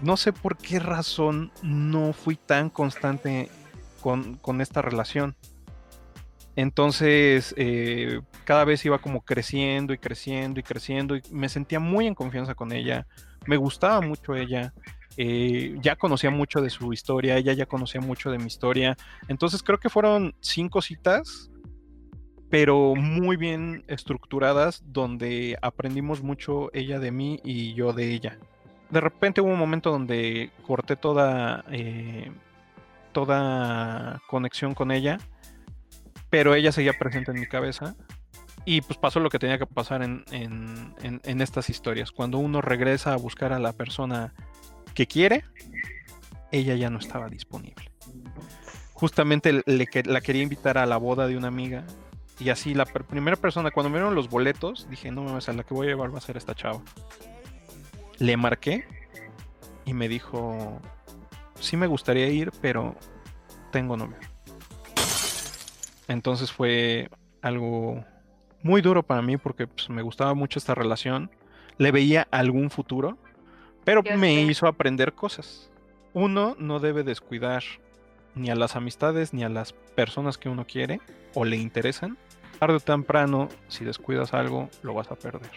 [0.00, 3.48] No sé por qué razón no fui tan constante
[4.00, 5.36] con, con esta relación.
[6.56, 12.06] Entonces, eh, cada vez iba como creciendo y creciendo y creciendo y me sentía muy
[12.06, 13.06] en confianza con ella.
[13.46, 14.74] Me gustaba mucho ella.
[15.16, 18.96] Eh, ya conocía mucho de su historia, ella ya conocía mucho de mi historia.
[19.28, 21.52] Entonces creo que fueron cinco citas
[22.52, 28.38] pero muy bien estructuradas, donde aprendimos mucho ella de mí y yo de ella.
[28.90, 32.30] De repente hubo un momento donde corté toda, eh,
[33.12, 35.16] toda conexión con ella,
[36.28, 37.94] pero ella seguía presente en mi cabeza.
[38.66, 42.12] Y pues pasó lo que tenía que pasar en, en estas historias.
[42.12, 44.34] Cuando uno regresa a buscar a la persona
[44.92, 45.44] que quiere,
[46.50, 47.90] ella ya no estaba disponible.
[48.92, 51.84] Justamente le, la quería invitar a la boda de una amiga.
[52.38, 55.64] Y así la primera persona, cuando me dieron los boletos, dije, no me a la
[55.64, 56.80] que voy a llevar va a ser esta chava.
[58.18, 58.84] Le marqué
[59.84, 60.80] y me dijo,
[61.58, 62.96] sí me gustaría ir, pero
[63.70, 64.16] tengo novio.
[66.08, 67.08] Entonces fue
[67.40, 68.04] algo
[68.62, 71.30] muy duro para mí porque pues, me gustaba mucho esta relación.
[71.78, 73.18] Le veía algún futuro,
[73.84, 75.72] pero me hizo aprender cosas
[76.14, 77.62] uno no debe descuidar
[78.34, 81.00] ni a las amistades ni a las personas que uno quiere
[81.34, 82.18] o le interesan.
[82.58, 85.50] Tarde o temprano, si descuidas algo, lo vas a perder.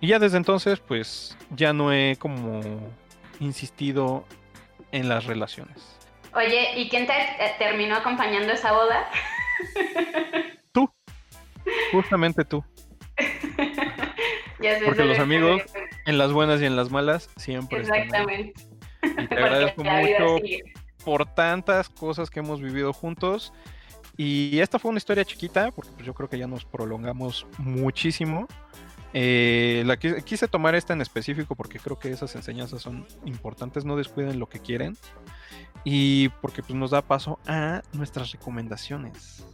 [0.00, 2.60] Y ya desde entonces, pues ya no he como
[3.40, 4.24] insistido
[4.92, 5.98] en las relaciones.
[6.34, 7.12] Oye, ¿y quién te
[7.58, 9.10] terminó acompañando esa boda?
[10.72, 10.90] Tú.
[11.92, 12.64] Justamente tú.
[14.84, 15.62] Porque los amigos,
[16.06, 18.54] en las buenas y en las malas, siempre Exactamente.
[19.02, 20.36] Y te agradezco mucho
[21.04, 23.52] por tantas cosas que hemos vivido juntos.
[24.16, 28.48] Y esta fue una historia chiquita, porque pues, yo creo que ya nos prolongamos muchísimo.
[29.14, 33.96] Eh, la quise, tomar esta en específico porque creo que esas enseñanzas son importantes, no
[33.96, 34.98] descuiden lo que quieren
[35.82, 39.46] y porque pues, nos da paso a nuestras recomendaciones.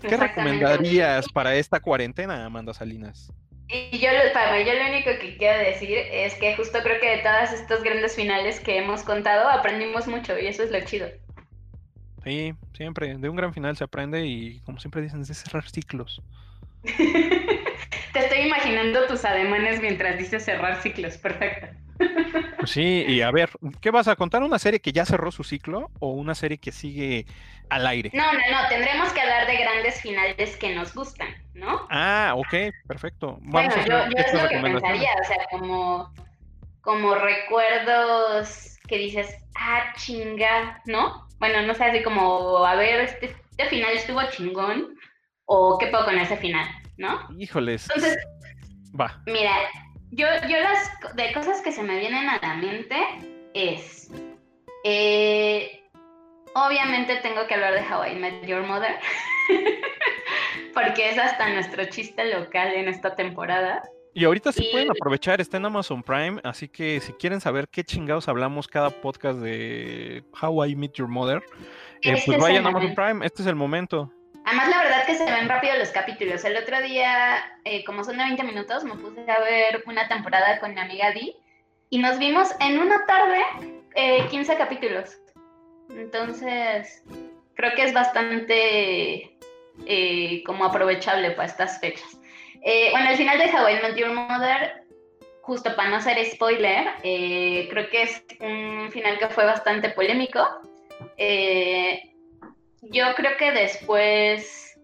[0.00, 3.32] ¿Qué recomendarías para esta cuarentena, Amanda Salinas?
[3.70, 7.18] Y yo, para yo lo único que quiero decir es que justo creo que de
[7.18, 11.08] todas estos grandes finales que hemos contado aprendimos mucho y eso es lo chido.
[12.24, 13.16] Sí, siempre.
[13.18, 16.22] De un gran final se aprende y como siempre dicen, es de cerrar ciclos.
[16.82, 21.18] Te estoy imaginando tus ademanes mientras dices cerrar ciclos.
[21.18, 21.68] Perfecto.
[22.58, 23.50] Pues sí, y a ver,
[23.80, 24.42] ¿qué vas a contar?
[24.42, 27.26] ¿Una serie que ya cerró su ciclo o una serie que sigue
[27.70, 28.10] al aire?
[28.14, 31.28] No, no, no, tendremos que hablar de grandes finales que nos gustan,
[31.58, 31.86] ¿no?
[31.90, 33.38] Ah, ok, perfecto.
[33.42, 36.14] bueno, yo, yo es lo que pensaría, o sea, como,
[36.80, 41.26] como recuerdos que dices, ah, chinga, ¿no?
[41.38, 44.94] Bueno, no sé, así como, a ver, este, este final estuvo chingón,
[45.46, 47.26] o qué puedo con ese final, ¿no?
[47.38, 47.88] Híjoles.
[47.90, 48.18] Entonces,
[48.98, 49.20] va.
[49.26, 49.52] Mira,
[50.10, 52.96] yo, yo las de cosas que se me vienen a la mente
[53.54, 54.10] es.
[54.84, 55.82] Eh,
[56.54, 58.98] obviamente tengo que hablar de Hawaii Met Your Mother.
[60.82, 63.82] porque es hasta nuestro chiste local en esta temporada.
[64.14, 67.84] Y ahorita sí pueden aprovechar, está en Amazon Prime, así que si quieren saber qué
[67.84, 71.42] chingados hablamos cada podcast de How I Meet Your Mother,
[72.02, 74.12] eh, este pues vayan a Amazon Prime, este es el momento.
[74.44, 76.44] Además, la verdad que se ven rápido los capítulos.
[76.44, 80.58] El otro día, eh, como son de 20 minutos, me puse a ver una temporada
[80.58, 81.36] con mi amiga Di
[81.90, 83.42] y nos vimos en una tarde
[84.30, 85.18] 15 eh, capítulos.
[85.90, 87.04] Entonces,
[87.54, 89.37] creo que es bastante
[89.86, 92.18] eh, como aprovechable para estas fechas.
[92.92, 94.82] bueno, el final de Hawaii Met Your Mother,
[95.42, 100.46] justo para no hacer spoiler, creo que es un final que fue bastante polémico.
[102.82, 104.78] Yo creo que después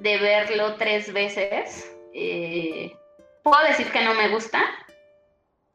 [0.00, 2.96] de verlo tres veces, eh,
[3.42, 4.62] puedo decir que no me gusta,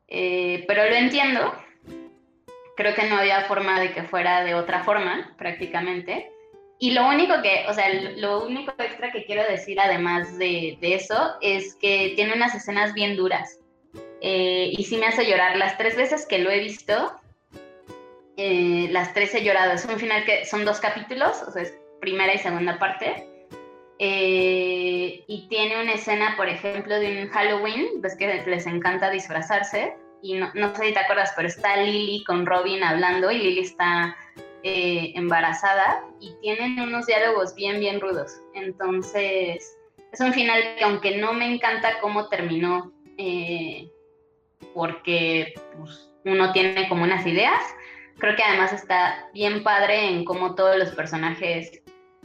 [0.07, 1.53] eh, pero lo entiendo.
[2.75, 6.31] Creo que no había forma de que fuera de otra forma, prácticamente.
[6.81, 11.35] Y lo único que, o sea, lo único extra que quiero decir además de, eso
[11.41, 13.59] es que tiene unas escenas bien duras.
[14.21, 15.57] Eh, y sí me hace llorar.
[15.57, 17.13] Las tres veces que lo he visto,
[18.37, 19.73] eh, las tres he llorado.
[19.73, 23.27] Es un final que son dos capítulos, o sea, es primera y segunda parte.
[24.01, 29.95] Eh, y tiene una escena, por ejemplo, de un Halloween, ves que les encanta disfrazarse.
[30.21, 34.15] Y no, sé si te acuerdas, pero está Lily con Robin hablando y Lily está
[34.63, 38.41] eh, embarazada y tienen unos diálogos bien, bien rudos.
[38.53, 39.77] Entonces,
[40.11, 42.91] es un final que aunque no me encanta cómo terminó,
[44.73, 47.61] porque pues, uno tiene como unas ideas,
[48.19, 51.71] Creo que además está bien padre en cómo todos los personajes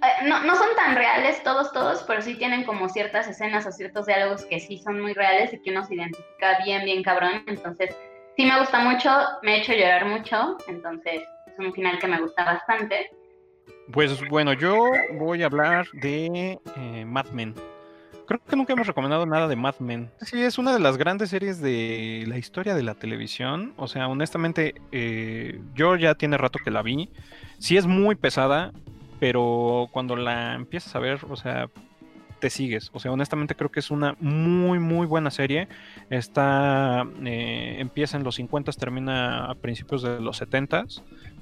[0.02, 3.70] eh, no, no, son tan reales todos, todos, pero sí tienen como ciertas escenas o
[3.70, 7.44] ciertos diálogos que sí son muy reales y que uno se identifica bien, bien cabrón.
[7.46, 7.96] Entonces,
[8.36, 9.08] sí me gusta mucho,
[9.42, 11.22] me ha hecho llorar mucho, entonces
[11.58, 13.10] es un final que me gusta bastante.
[13.92, 17.54] Pues bueno, yo voy a hablar de eh, Mad Men.
[18.26, 20.10] Creo que nunca hemos recomendado nada de Mad Men.
[20.22, 23.74] Sí, es una de las grandes series de la historia de la televisión.
[23.76, 27.10] O sea, honestamente, eh, yo ya tiene rato que la vi.
[27.58, 28.72] Sí es muy pesada.
[29.20, 31.70] pero cuando la empiezas a ver, o sea,
[32.44, 32.90] te sigues.
[32.92, 35.66] O sea, honestamente creo que es una muy, muy buena serie.
[36.10, 40.84] Está, eh, empieza en los 50, termina a principios de los 70.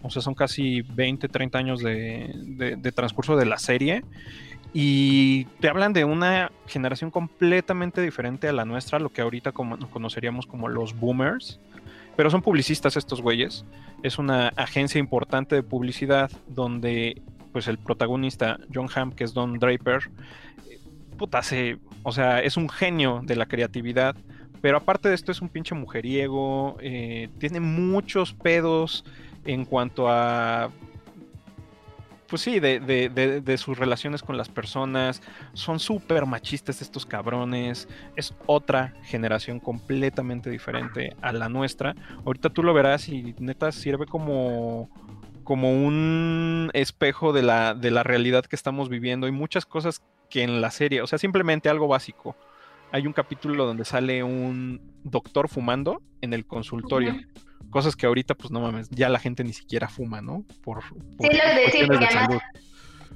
[0.03, 4.03] O sea, son casi 20, 30 años de, de transcurso de la serie.
[4.75, 9.79] Y te hablan de una generación completamente diferente a la nuestra, lo que ahorita como,
[9.91, 11.61] conoceríamos como los boomers.
[12.17, 13.65] Pero son publicistas estos güeyes.
[14.03, 17.21] Es una agencia importante de publicidad donde
[17.53, 20.11] pues el protagonista, John Hamm, que es Don Draper,
[21.19, 24.17] puta, se, o sea, es un genio de la creatividad.
[24.63, 29.05] Pero aparte de esto es un pinche mujeriego, eh, tiene muchos pedos
[29.45, 30.71] en cuanto a
[32.33, 35.21] pues sí, de, sus relaciones con las personas.
[35.53, 37.91] Son súper machistas estos cabrones.
[38.17, 41.95] Es otra generación completamente diferente a la nuestra.
[42.25, 44.89] Ahorita tú lo verás y neta sirve como,
[45.45, 49.29] como un espejo de la, de la realidad que estamos viviendo.
[49.29, 52.35] Y muchas cosas que en la serie, o sea, simplemente algo básico.
[52.93, 57.17] Hay un capítulo donde sale un doctor fumando en el consultorio.
[57.71, 60.45] Cosas que ahorita, pues no mames, ya la gente ni siquiera fuma, ¿no?
[60.63, 60.91] Por, sí,
[61.21, 62.43] lo que decir, porque además,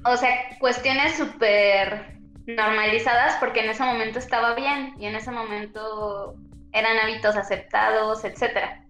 [0.03, 2.17] o sea, cuestiones súper
[2.47, 6.35] normalizadas porque en ese momento estaba bien y en ese momento
[6.71, 8.83] eran hábitos aceptados, etcétera.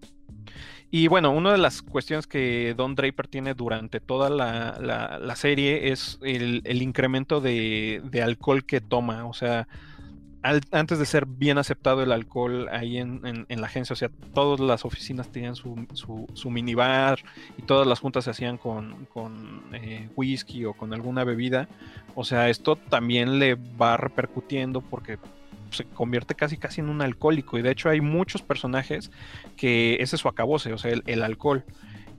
[0.90, 4.78] Y bueno, una de las cuestiones que Don Draper tiene durante toda la,
[5.20, 9.26] la, serie es el, el incremento de, de, alcohol que toma.
[9.26, 9.68] O sea,
[10.42, 14.84] antes de ser bien aceptado el alcohol ahí en, la agencia, o sea, todas las
[14.84, 15.86] oficinas tenían su,
[16.34, 17.18] su, minibar
[17.56, 19.06] y todas las juntas se hacían con,
[19.72, 21.68] eh, whisky o con alguna bebida.
[22.14, 25.18] O sea, esto también le va repercutiendo porque
[25.70, 29.10] se convierte casi casi en un alcohólico y de hecho hay muchos personajes
[29.56, 31.64] que ese es su acabose, o sea, el, alcohol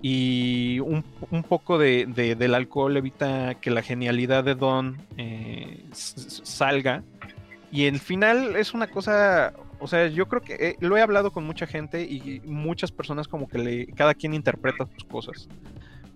[0.04, 1.04] y un,
[1.48, 7.04] poco de, del alcohol evita que la genialidad de Don eh, salga
[7.72, 11.32] y el final es una cosa, o sea, yo creo que eh, lo he hablado
[11.32, 15.48] con mucha gente y muchas personas como que le, cada quien interpreta sus cosas.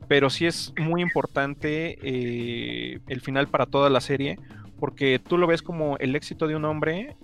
[0.07, 4.37] Pero sí es muy importante eh, el final para toda la serie,
[4.79, 7.15] porque tú lo ves como el éxito de un hombre,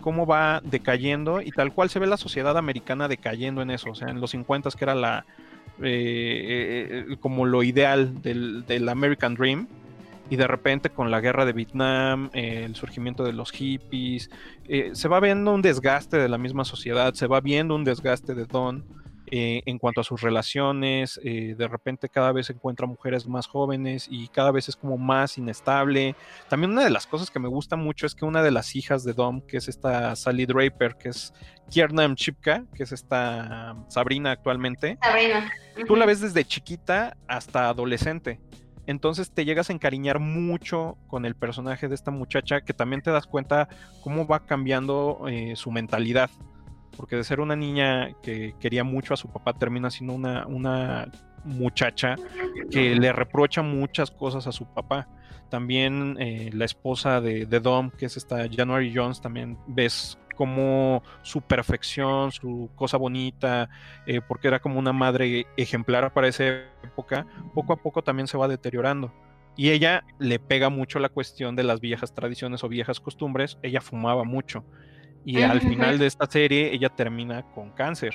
[0.00, 3.90] cómo va decayendo y tal cual se ve la sociedad americana decayendo en eso.
[3.90, 5.24] O sea, en los 50 que era la
[5.82, 9.66] eh, como lo ideal del, del American Dream
[10.30, 14.30] y de repente con la guerra de Vietnam, eh, el surgimiento de los hippies,
[14.68, 18.34] eh, se va viendo un desgaste de la misma sociedad, se va viendo un desgaste
[18.34, 18.86] de Don
[19.32, 24.26] eh, en cuanto a sus relaciones, de repente cada vez encuentra mujeres más jóvenes y
[24.28, 26.16] cada vez es como más inestable.
[26.48, 29.04] También una de las cosas que me gusta mucho es que una de las hijas
[29.04, 31.32] de Don, que es esta Sally Draper, que es
[31.70, 35.48] Kiernam Chipka, que es esta Sabrina actualmente, Sabrina.
[35.86, 38.40] tú la ves desde chiquita hasta adolescente
[38.86, 43.10] entonces te llegas a encariñar mucho con el personaje de esta muchacha que también te
[43.10, 43.68] das cuenta
[44.02, 46.30] cómo va cambiando eh, su mentalidad.
[46.96, 51.10] Porque de ser una niña que quería mucho a su papá termina siendo una, una
[51.44, 52.16] muchacha
[52.70, 55.08] que le reprocha muchas cosas a su papá.
[55.48, 61.02] También eh, la esposa de, de, Dom, que es esta January Jones, también ves como
[61.20, 63.68] su perfección, su cosa bonita,
[64.06, 66.44] eh, porque era como una madre ejemplar para esa
[66.82, 69.12] época, poco a poco también se va deteriorando.
[69.54, 73.58] Y ella le pega mucho la cuestión de las viejas tradiciones o viejas costumbres.
[73.62, 74.64] Ella fumaba mucho.
[75.26, 78.14] Y al final de esta serie, ella termina con cáncer.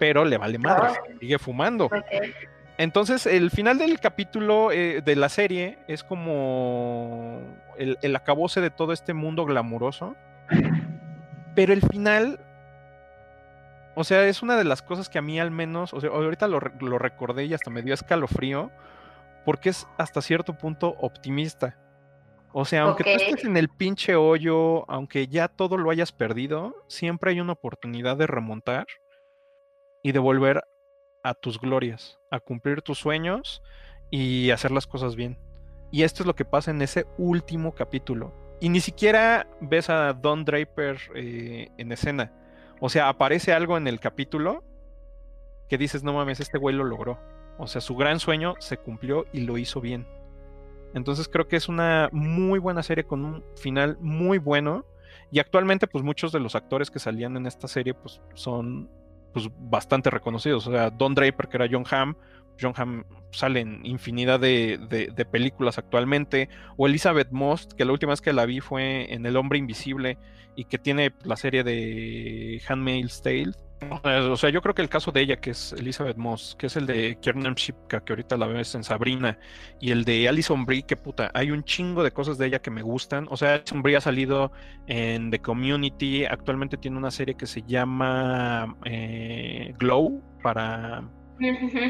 [0.00, 1.88] Pero le vale madre, sigue fumando.
[2.76, 7.40] Entonces, el final del capítulo eh, de la serie es como
[7.78, 10.16] el, el acabose de todo este mundo glamuroso
[11.54, 12.40] pero el final,
[13.94, 16.48] o sea, es una de las cosas que a mí al menos, o sea, ahorita
[16.48, 18.70] lo, recordé y hasta me dio escalofrío,
[19.44, 21.76] porque es hasta cierto punto optimista.
[22.52, 26.74] O sea, aunque tú estés en el pinche hoyo, aunque ya todo lo hayas perdido,
[26.88, 28.86] siempre hay una oportunidad de remontar
[30.02, 30.64] y de volver
[31.22, 33.62] a tus glorias, a cumplir tus sueños
[34.10, 35.38] y hacer las cosas bien.
[35.90, 38.32] Y esto es lo que pasa en ese último capítulo.
[38.60, 42.32] Y ni siquiera ves a Don Draper eh, en escena.
[42.80, 44.62] O sea, aparece algo en el capítulo
[45.68, 47.18] que dices, no mames, este güey lo logró.
[47.58, 50.06] O sea, su gran sueño se cumplió y lo hizo bien.
[50.94, 54.84] Entonces creo que es una muy buena serie con un final muy bueno.
[55.30, 58.90] Y actualmente, pues muchos de los actores que salían en esta serie, pues son
[59.32, 60.66] pues, bastante reconocidos.
[60.66, 62.14] O sea, Don Draper, que era John Hamm,
[62.60, 68.20] John Hamm sale en infinidad de, películas actualmente, o Elizabeth Most, que la última vez
[68.20, 70.18] que la vi fue en El Hombre Invisible
[70.56, 73.52] y que tiene la serie de Handmaid's Tale,
[74.04, 76.76] O sea, yo creo que el caso de ella, que es Elizabeth Moss, que es
[76.76, 79.38] el de Kiernan Shipka, que ahorita la ves en Sabrina,
[79.80, 82.70] y el de Alison Brie, que puta, hay un chingo de cosas de ella que
[82.70, 83.26] me gustan.
[83.30, 84.52] O sea, Alison Brie ha salido
[84.86, 91.08] en The Community, actualmente tiene una serie que se llama eh, Glow para,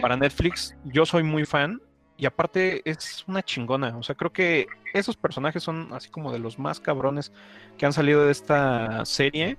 [0.01, 0.77] para Netflix.
[0.85, 1.81] Yo soy muy fan,
[2.21, 3.97] y aparte es una chingona.
[3.97, 7.33] O sea, creo que esos personajes son así como de los más cabrones
[7.79, 9.57] que han salido de esta serie.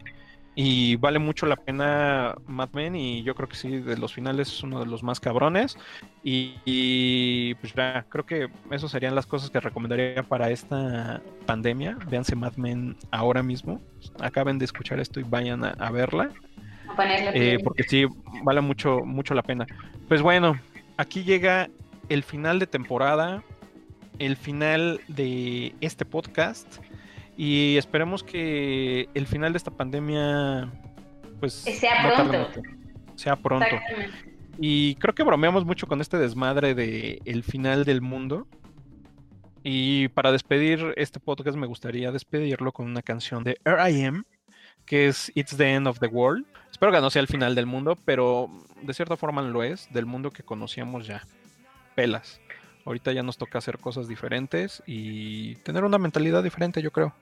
[0.53, 4.49] Y vale mucho la pena Mad Men y yo creo que sí, de los finales
[4.49, 5.77] es uno de los más cabrones.
[6.23, 11.97] Y, pues ya, creo que eso serían las cosas que recomendaría para esta pandemia.
[12.09, 13.81] Véanse Mad Men ahora mismo.
[14.19, 16.29] Acaben de escuchar esto y vayan a, verla.
[17.33, 18.05] Eh, porque sí,
[18.43, 19.65] vale mucho, mucho la pena.
[20.09, 20.59] Pues bueno,
[20.97, 21.69] aquí llega
[22.09, 23.41] el final de temporada,
[24.19, 26.79] el final de este podcast
[27.37, 30.71] y esperemos que el final de esta pandemia
[31.39, 32.61] pues sea pronto.
[33.15, 33.75] sea pronto.
[34.59, 38.47] Y creo que bromeamos mucho con este desmadre de el final del mundo.
[39.63, 44.23] Y para despedir este podcast me gustaría despedirlo con una canción de R.I.M.,
[44.85, 46.45] que es It's the End of the World.
[46.71, 48.49] Espero que no sea el final del mundo, pero
[48.81, 51.21] de cierta forma lo es, del mundo que conocíamos ya
[51.95, 52.39] pelas.
[52.85, 57.13] Ahorita ya nos toca hacer cosas diferentes y tener una mentalidad diferente, yo creo.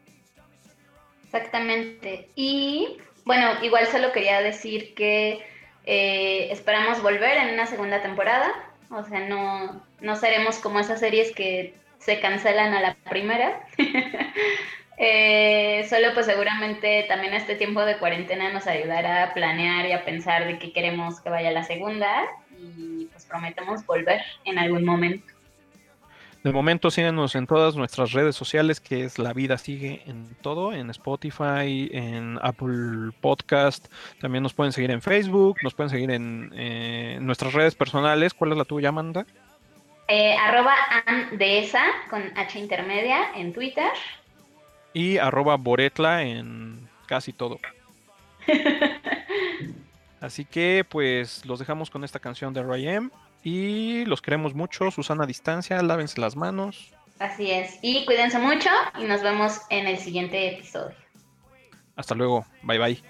[1.25, 2.29] Exactamente.
[2.35, 5.45] Y bueno, igual solo quería decir que
[5.85, 8.51] eh, esperamos volver en una segunda temporada.
[8.89, 13.65] O sea, no, no seremos como esas series que se cancelan a la primera.
[15.01, 20.03] Eh, solo pues seguramente también este tiempo de cuarentena nos ayudará a planear y a
[20.03, 25.38] pensar de qué queremos que vaya la segunda y pues prometemos volver en algún momento.
[26.43, 30.71] De momento síguenos en todas nuestras redes sociales, que es La Vida Sigue en todo,
[30.71, 33.91] en Spotify, en Apple Podcast.
[34.21, 38.33] También nos pueden seguir en Facebook, nos pueden seguir en eh, nuestras redes personales.
[38.33, 39.25] ¿Cuál es la tuya, Amanda?
[40.07, 40.73] Eh, arroba
[41.05, 43.91] andesa con H intermedia en Twitter.
[44.93, 47.59] Y arroba Boretla en casi todo.
[50.21, 53.09] Así que pues los dejamos con esta canción de R.I.M.
[53.43, 54.91] Y los queremos mucho.
[54.91, 56.93] Susana a distancia, lávense las manos.
[57.19, 57.79] Así es.
[57.81, 58.69] Y cuídense mucho
[58.99, 60.95] y nos vemos en el siguiente episodio.
[61.95, 62.45] Hasta luego.
[62.63, 63.03] Bye bye.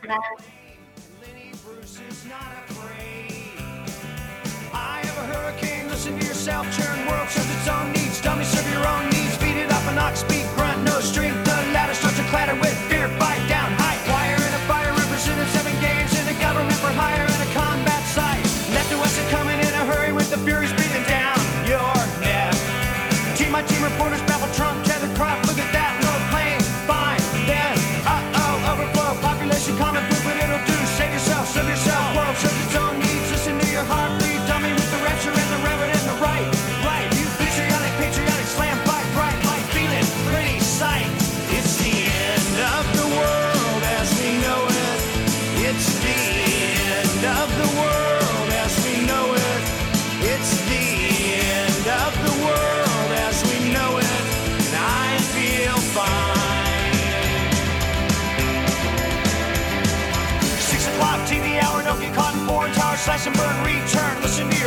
[10.09, 10.58] slash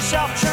[0.03, 0.52] yourself